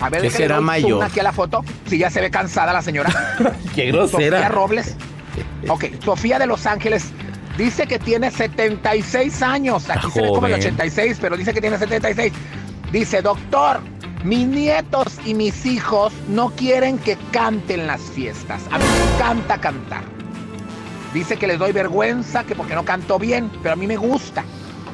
A 0.02 0.10
ver, 0.10 0.22
¿Qué 0.22 0.30
será 0.30 0.60
mayor? 0.60 1.04
Aquí 1.04 1.20
a 1.20 1.24
la 1.24 1.32
foto. 1.32 1.64
Si 1.88 1.98
ya 1.98 2.10
se 2.10 2.22
ve 2.22 2.32
cansada 2.32 2.74
la 2.74 2.82
señora. 2.82 3.10
Qué 3.76 3.88
grosera. 3.88 4.38
Sofía 4.38 4.50
Robles. 4.50 4.96
Ok, 5.68 5.86
Sofía 6.04 6.40
de 6.40 6.48
Los 6.48 6.66
Ángeles. 6.66 7.12
Dice 7.58 7.86
que 7.88 8.00
tiene 8.00 8.32
76 8.32 9.42
años. 9.42 9.90
Aquí 9.90 10.10
se 10.12 10.22
ve 10.22 10.28
como 10.28 10.48
el 10.48 10.54
joven. 10.54 10.60
86, 10.60 11.18
pero 11.20 11.38
dice 11.38 11.54
que 11.54 11.62
tiene 11.62 11.78
76. 11.78 12.32
Dice, 12.92 13.22
doctor, 13.22 13.82
mis 14.24 14.48
nietos 14.48 15.18
y 15.26 15.34
mis 15.34 15.66
hijos 15.66 16.14
no 16.28 16.50
quieren 16.52 16.98
que 17.00 17.18
canten 17.32 17.88
las 17.88 18.02
fiestas. 18.02 18.62
A 18.72 18.78
mí 18.78 18.84
me 18.84 19.16
encanta 19.16 19.60
cantar. 19.60 20.04
Dice 21.14 21.38
que 21.38 21.48
les 21.48 21.58
doy 21.58 21.72
vergüenza, 21.72 22.44
que 22.44 22.56
porque 22.56 22.76
no 22.76 22.86
canto 22.86 23.18
bien, 23.18 23.50
pero 23.64 23.74
a 23.74 23.76
mí 23.76 23.88
me 23.88 23.98
gusta. 23.98 24.44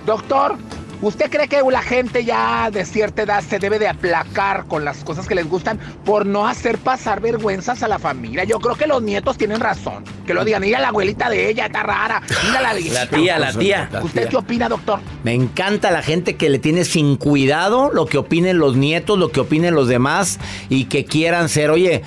Doctor, 0.06 0.58
¿usted 1.02 1.30
cree 1.30 1.48
que 1.48 1.62
la 1.70 1.82
gente 1.82 2.24
ya 2.24 2.70
de 2.72 2.86
cierta 2.86 3.24
edad 3.24 3.44
se 3.44 3.60
debe 3.60 3.80
de 3.80 3.88
aplacar 3.88 4.66
con 4.66 4.86
las 4.86 5.04
cosas 5.04 5.28
que 5.28 5.36
les 5.36 5.48
gustan 5.48 5.80
por 6.04 6.26
no 6.26 6.48
hacer 6.48 6.78
pasar 6.78 7.22
vergüenzas 7.22 7.84
a 7.84 7.88
la 7.88 8.00
familia? 8.00 8.44
Yo 8.44 8.60
creo 8.60 8.76
que 8.76 8.88
los 8.88 9.02
nietos 9.02 9.38
tienen 9.38 9.60
razón. 9.60 10.04
Que 10.26 10.34
lo 10.34 10.44
digan, 10.46 10.62
mira 10.62 10.80
la 10.80 10.90
abuelita 10.90 11.30
de 11.30 11.50
ella, 11.50 11.68
está 11.68 11.84
rara. 11.84 12.22
Mira 12.46 12.62
la 12.62 12.74
La 12.74 13.08
tía, 13.08 13.40
la 13.40 13.54
tía. 13.54 13.90
¿Usted 14.02 14.30
qué 14.30 14.38
opina, 14.38 14.70
doctor? 14.70 15.00
Me 15.24 15.34
encanta 15.34 15.92
la 15.92 16.02
gente 16.02 16.36
que 16.36 16.50
le 16.50 16.60
tiene 16.60 16.86
sin 16.86 17.18
cuidado 17.18 17.92
lo 17.92 18.06
que 18.06 18.18
opinen 18.18 18.58
los 18.58 18.76
nietos, 18.76 19.18
lo 19.18 19.32
que 19.32 19.40
opinen 19.40 19.76
los 19.76 19.88
demás 19.88 20.40
y 20.70 20.86
que 20.86 21.06
quieran 21.06 21.50
ser, 21.50 21.70
oye, 21.70 22.04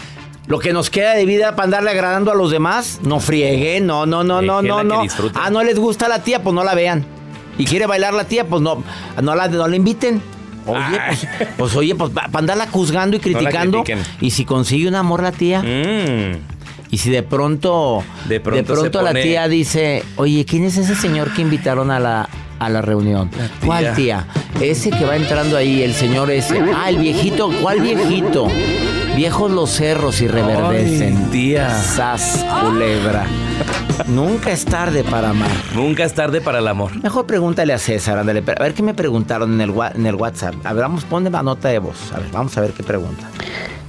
lo 0.47 0.59
que 0.59 0.73
nos 0.73 0.89
queda 0.89 1.15
de 1.15 1.27
vida 1.27 1.57
para 1.57 1.65
andarle 1.65 1.91
agradando 1.91 2.33
a 2.33 2.35
los 2.35 2.51
demás, 2.51 3.01
no 3.03 3.21
friegue, 3.21 3.81
no, 3.81 4.07
no, 4.07 4.25
no, 4.25 4.41
no, 4.41 4.63
no, 4.63 4.83
no. 4.83 5.03
Ah, 5.35 5.51
no 5.51 5.63
les 5.63 5.79
gusta 5.79 6.09
la 6.09 6.23
tía, 6.23 6.43
pues 6.43 6.55
no 6.55 6.65
la 6.65 6.75
vean. 6.75 7.18
Y 7.59 7.65
quiere 7.67 7.87
bailar 7.87 8.15
la 8.15 8.25
tía, 8.25 8.47
pues 8.47 8.63
no, 8.63 8.83
no 9.23 9.35
la, 9.35 9.49
no 9.49 9.69
la 9.69 9.77
inviten. 9.77 10.23
Oye, 10.67 11.01
pues, 11.09 11.27
pues, 11.57 11.77
oye, 11.77 11.95
pues 11.95 12.11
para 12.13 12.29
andarla 12.39 12.67
juzgando 12.71 13.17
y 13.17 13.21
la 13.21 13.23
criticando. 13.25 13.85
y 14.21 14.31
si 14.31 14.45
consigue 14.45 14.87
un 14.89 14.95
amor 14.95 15.23
la 15.23 15.33
tía. 15.33 15.63
Mm. 15.63 16.37
Y 16.91 16.99
si 16.99 17.11
de 17.11 17.23
pronto, 17.23 18.03
De 18.27 18.41
pronto 18.41 18.77
se 18.77 18.91
la 18.91 19.11
pone- 19.11 19.23
tía 19.23 19.47
dice, 19.49 20.03
oye, 20.17 20.45
¿quién 20.47 20.65
es 20.65 20.77
ese 20.79 20.95
señor 20.95 21.33
que 21.35 21.43
invitaron 21.43 21.91
a 21.91 21.99
la, 22.01 22.29
a 22.59 22.69
la 22.71 22.81
reunión? 22.83 23.31
¿Cuál 23.65 23.95
tía? 23.95 24.27
Ese 24.61 24.91
que 24.91 25.05
va 25.05 25.17
entrando 25.17 25.57
ahí, 25.57 25.83
el 25.83 25.93
señor 25.95 26.31
ese. 26.31 26.59
Ah, 26.75 26.89
el 26.89 26.99
viejito, 26.99 27.51
¿cuál 27.63 27.81
viejito? 27.81 28.49
Viejos 29.19 29.51
los 29.51 29.71
cerros 29.71 30.21
y 30.21 30.29
reverdecen. 30.29 31.17
Ay, 31.17 31.29
tía. 31.33 31.69
Sas, 31.71 32.47
culebra. 32.63 33.25
Nunca 34.07 34.53
es 34.53 34.65
tarde 34.65 35.03
para 35.03 35.31
amar. 35.31 35.51
Nunca 35.75 36.05
es 36.05 36.15
tarde 36.15 36.41
para 36.41 36.61
el 36.61 36.69
amor. 36.69 36.93
Mejor 37.03 37.27
pregúntale 37.27 37.73
a 37.73 37.79
César, 37.79 38.17
ándale. 38.17 38.45
A 38.57 38.63
ver 38.63 38.75
qué 38.75 38.83
me 38.85 38.95
preguntaron 38.95 39.55
en 39.55 39.61
el, 39.61 39.75
en 39.97 40.07
el 40.07 40.15
WhatsApp. 40.15 40.55
A 40.63 40.73
ver, 40.73 40.83
vamos, 40.85 41.05
ponle 41.05 41.31
la 41.31 41.43
nota 41.43 41.67
de 41.69 41.81
voz. 41.81 42.13
A 42.15 42.21
ver, 42.21 42.29
vamos 42.33 42.57
a 42.57 42.61
ver 42.61 42.71
qué 42.71 42.85
pregunta. 42.85 43.25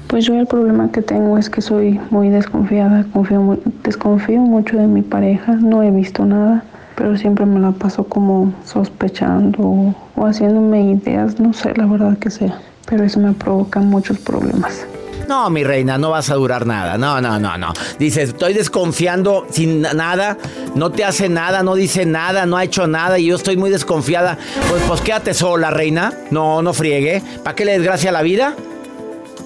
Pues 0.08 0.26
yo 0.26 0.34
el 0.34 0.48
problema 0.48 0.92
que 0.92 1.04
tengo 1.04 1.38
es 1.38 1.48
que 1.48 1.62
soy 1.62 2.00
muy 2.10 2.30
desconfiada, 2.30 3.06
confío 3.14 3.40
mu- 3.40 3.60
desconfío 3.84 4.40
mucho 4.40 4.78
de 4.78 4.88
mi 4.88 5.04
pareja, 5.04 5.52
no 5.54 5.84
he 5.84 5.92
visto 5.92 6.26
nada, 6.26 6.64
pero 6.96 7.16
siempre 7.18 7.46
me 7.46 7.60
la 7.60 7.70
paso 7.70 8.04
como 8.06 8.52
sospechando 8.66 9.60
o, 9.62 9.96
o 10.16 10.26
haciéndome 10.26 10.82
ideas, 10.82 11.40
no 11.40 11.54
sé 11.54 11.74
la 11.76 11.86
verdad 11.86 12.18
que 12.18 12.32
sea, 12.32 12.58
pero 12.88 13.04
eso 13.04 13.20
me 13.20 13.34
provoca 13.34 13.80
muchos 13.82 14.18
problemas. 14.18 14.88
No, 15.30 15.48
mi 15.52 15.64
reina, 15.64 16.00
no 16.00 16.10
vas 16.10 16.32
a 16.32 16.34
durar 16.36 16.66
nada. 16.66 16.98
No, 16.98 17.22
no, 17.22 17.40
no, 17.40 17.56
no. 17.56 17.72
Dices, 18.00 18.30
estoy 18.30 18.56
desconfiando 18.56 19.46
sin 19.52 19.82
na- 19.82 19.94
nada, 19.94 20.38
no 20.74 20.90
te 20.92 21.06
hace 21.06 21.30
nada, 21.30 21.62
no 21.62 21.76
dice 21.76 22.04
nada, 22.08 22.48
no 22.48 22.58
ha 22.58 22.64
hecho 22.64 22.88
nada 22.88 23.20
y 23.20 23.28
yo 23.28 23.36
estoy 23.36 23.56
muy 23.56 23.70
desconfiada. 23.70 24.40
Pues, 24.70 24.82
pues 24.88 25.02
quédate 25.02 25.36
sola, 25.36 25.70
reina. 25.70 26.12
No, 26.32 26.64
no 26.64 26.74
friegue. 26.74 27.22
¿Para 27.44 27.56
qué 27.56 27.64
le 27.64 27.74
desgracia 27.74 28.12
la 28.12 28.24
vida? 28.24 28.56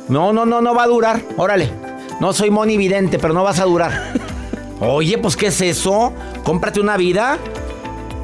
No, 0.07 0.31
no, 0.31 0.45
no, 0.45 0.61
no 0.61 0.73
va 0.73 0.83
a 0.83 0.87
durar. 0.87 1.21
Órale. 1.35 1.69
No 2.21 2.31
soy 2.31 2.49
Moni 2.49 2.77
Vidente, 2.77 3.19
pero 3.19 3.33
no 3.33 3.43
vas 3.43 3.59
a 3.59 3.65
durar. 3.65 4.13
Oye, 4.79 5.17
pues 5.17 5.35
¿qué 5.35 5.47
es 5.47 5.59
eso? 5.59 6.13
Cómprate 6.45 6.79
una 6.79 6.95
vida. 6.95 7.37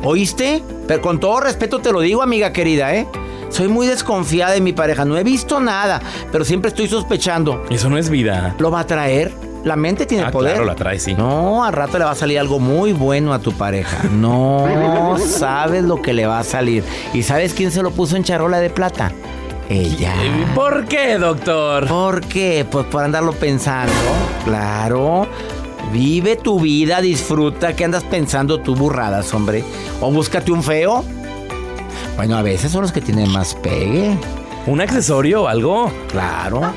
¿Oíste? 0.03 0.63
Pero 0.87 1.01
con 1.01 1.19
todo 1.19 1.41
respeto 1.41 1.79
te 1.79 1.91
lo 1.91 1.99
digo, 1.99 2.21
amiga 2.23 2.53
querida, 2.53 2.95
¿eh? 2.95 3.05
Soy 3.49 3.67
muy 3.67 3.87
desconfiada 3.87 4.53
de 4.53 4.61
mi 4.61 4.73
pareja. 4.73 5.05
No 5.05 5.17
he 5.17 5.23
visto 5.23 5.59
nada, 5.59 6.01
pero 6.31 6.45
siempre 6.45 6.69
estoy 6.69 6.87
sospechando. 6.87 7.63
Eso 7.69 7.89
no 7.89 7.97
es 7.97 8.09
vida. 8.09 8.55
¿Lo 8.59 8.71
va 8.71 8.81
a 8.81 8.87
traer? 8.87 9.31
La 9.63 9.75
mente 9.75 10.05
tiene 10.05 10.23
Ah, 10.23 10.31
poder. 10.31 10.53
claro, 10.53 10.65
la 10.65 10.75
trae, 10.75 10.99
sí. 10.99 11.13
No, 11.15 11.65
al 11.65 11.73
rato 11.73 11.97
le 11.99 12.05
va 12.05 12.11
a 12.11 12.15
salir 12.15 12.39
algo 12.39 12.59
muy 12.59 12.93
bueno 12.93 13.33
a 13.33 13.39
tu 13.39 13.51
pareja. 13.51 14.03
No 14.09 15.17
sabes 15.25 15.83
lo 15.83 16.01
que 16.01 16.13
le 16.13 16.25
va 16.27 16.39
a 16.39 16.43
salir. 16.45 16.83
¿Y 17.13 17.23
sabes 17.23 17.53
quién 17.53 17.71
se 17.71 17.83
lo 17.83 17.91
puso 17.91 18.15
en 18.15 18.23
charola 18.23 18.59
de 18.59 18.69
plata? 18.69 19.11
Ella. 19.67 20.13
¿Por 20.55 20.85
qué, 20.85 21.17
doctor? 21.17 21.87
¿Por 21.87 22.21
qué? 22.21 22.65
Pues 22.71 22.85
por 22.85 23.03
andarlo 23.03 23.33
pensando. 23.33 23.91
Claro. 24.45 25.27
Vive 25.91 26.35
tu 26.37 26.59
vida, 26.59 27.01
disfruta. 27.01 27.75
¿Qué 27.75 27.83
andas 27.83 28.03
pensando 28.03 28.59
tú 28.61 28.75
burradas, 28.75 29.33
hombre? 29.33 29.63
O 30.01 30.11
búscate 30.11 30.51
un 30.51 30.63
feo. 30.63 31.03
Bueno, 32.19 32.35
a 32.35 32.41
veces 32.41 32.73
son 32.73 32.81
los 32.81 32.91
que 32.91 32.99
tienen 32.99 33.31
más 33.31 33.55
pegue. 33.55 34.13
¿Un 34.67 34.81
accesorio 34.81 35.43
o 35.43 35.47
algo? 35.47 35.89
Claro. 36.11 36.73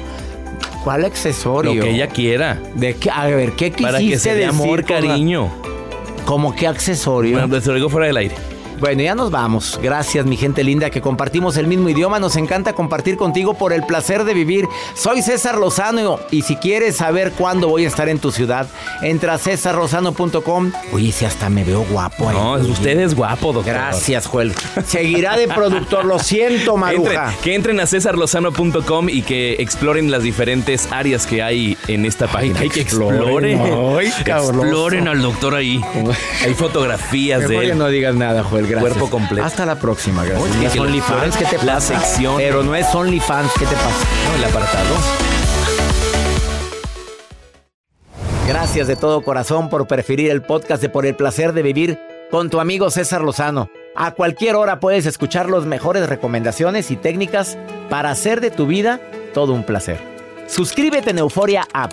¿Cuál 0.84 1.04
accesorio? 1.04 1.74
Lo 1.74 1.82
que 1.82 1.90
ella 1.90 2.06
quiera. 2.06 2.62
¿De 2.76 2.94
qué? 2.94 3.10
A 3.10 3.26
ver, 3.26 3.50
¿qué 3.54 3.72
quisiste 3.72 3.82
Para 3.82 3.98
que 3.98 4.18
se 4.20 4.36
dé 4.36 4.46
amor, 4.46 4.84
cariño. 4.84 5.50
¿Cómo 6.26 6.54
qué 6.54 6.68
accesorio? 6.68 7.40
Bueno, 7.40 7.60
te 7.60 7.66
lo 7.66 7.74
digo 7.74 7.88
fuera 7.88 8.06
del 8.06 8.18
aire. 8.18 8.36
Bueno, 8.82 9.00
ya 9.04 9.14
nos 9.14 9.30
vamos. 9.30 9.78
Gracias, 9.80 10.26
mi 10.26 10.36
gente 10.36 10.64
linda, 10.64 10.90
que 10.90 11.00
compartimos 11.00 11.56
el 11.56 11.68
mismo 11.68 11.88
idioma. 11.88 12.18
Nos 12.18 12.34
encanta 12.34 12.72
compartir 12.72 13.16
contigo 13.16 13.54
por 13.54 13.72
el 13.72 13.84
placer 13.84 14.24
de 14.24 14.34
vivir. 14.34 14.66
Soy 14.96 15.22
César 15.22 15.56
Lozano 15.56 16.18
y 16.32 16.42
si 16.42 16.56
quieres 16.56 16.96
saber 16.96 17.30
cuándo 17.30 17.68
voy 17.68 17.84
a 17.84 17.86
estar 17.88 18.08
en 18.08 18.18
tu 18.18 18.32
ciudad, 18.32 18.66
entra 19.00 19.34
a 19.34 19.38
cesarlozano.com. 19.38 20.72
Oye, 20.92 21.12
si 21.12 21.24
hasta 21.24 21.48
me 21.48 21.62
veo 21.62 21.84
guapo 21.88 22.28
ahí. 22.28 22.34
No, 22.36 22.54
usted 22.54 22.98
es 22.98 23.14
guapo, 23.14 23.52
doctor. 23.52 23.72
Gracias, 23.72 24.26
Joel. 24.26 24.52
Seguirá 24.84 25.36
de 25.36 25.46
productor. 25.46 26.04
Lo 26.04 26.18
siento, 26.18 26.76
Maruja. 26.76 27.28
Entren- 27.30 27.36
que 27.40 27.54
entren 27.54 27.78
a 27.78 27.86
cesarlozano.com 27.86 29.08
y 29.08 29.22
que 29.22 29.52
exploren 29.60 30.10
las 30.10 30.24
diferentes 30.24 30.88
áreas 30.90 31.24
que 31.28 31.40
hay 31.40 31.78
en 31.86 32.04
esta 32.04 32.26
página. 32.26 32.56
que 32.56 32.64
Hay 32.64 32.70
que 32.70 32.80
exploren. 32.80 33.60
Ay, 33.96 34.08
exploren 34.26 35.06
al 35.06 35.22
doctor 35.22 35.54
ahí. 35.54 35.80
Hay 36.44 36.54
fotografías 36.54 37.42
Mejor 37.42 37.54
de 37.54 37.60
que 37.66 37.72
él. 37.74 37.78
no 37.78 37.86
digas 37.86 38.16
nada, 38.16 38.42
Joel. 38.42 38.71
Gracias. 38.72 38.92
Cuerpo 38.92 39.10
completo. 39.10 39.46
Hasta 39.46 39.66
la 39.66 39.76
próxima, 39.76 40.24
gracias. 40.24 40.72
Oye, 40.72 40.80
OnlyFans, 40.80 41.36
¿qué 41.36 41.44
te 41.44 41.64
la 41.64 41.80
sección. 41.80 42.36
Pero 42.36 42.62
no 42.62 42.74
es 42.74 42.94
OnlyFans, 42.94 43.52
¿qué 43.58 43.66
te 43.66 43.74
pasa? 43.74 44.06
No, 44.28 44.34
el 44.36 44.44
apartado. 44.44 44.94
Gracias 48.48 48.88
de 48.88 48.96
todo 48.96 49.22
corazón 49.22 49.70
por 49.70 49.86
preferir 49.86 50.30
el 50.30 50.42
podcast 50.42 50.82
de 50.82 50.88
Por 50.88 51.06
el 51.06 51.14
placer 51.14 51.52
de 51.52 51.62
vivir 51.62 51.98
con 52.30 52.50
tu 52.50 52.60
amigo 52.60 52.90
César 52.90 53.22
Lozano. 53.22 53.70
A 53.94 54.12
cualquier 54.12 54.56
hora 54.56 54.80
puedes 54.80 55.06
escuchar 55.06 55.48
las 55.48 55.64
mejores 55.64 56.08
recomendaciones 56.08 56.90
y 56.90 56.96
técnicas 56.96 57.56
para 57.88 58.10
hacer 58.10 58.40
de 58.40 58.50
tu 58.50 58.66
vida 58.66 59.00
todo 59.34 59.52
un 59.52 59.64
placer. 59.64 59.98
Suscríbete 60.46 61.10
en 61.10 61.18
Euforia 61.18 61.66
App 61.72 61.92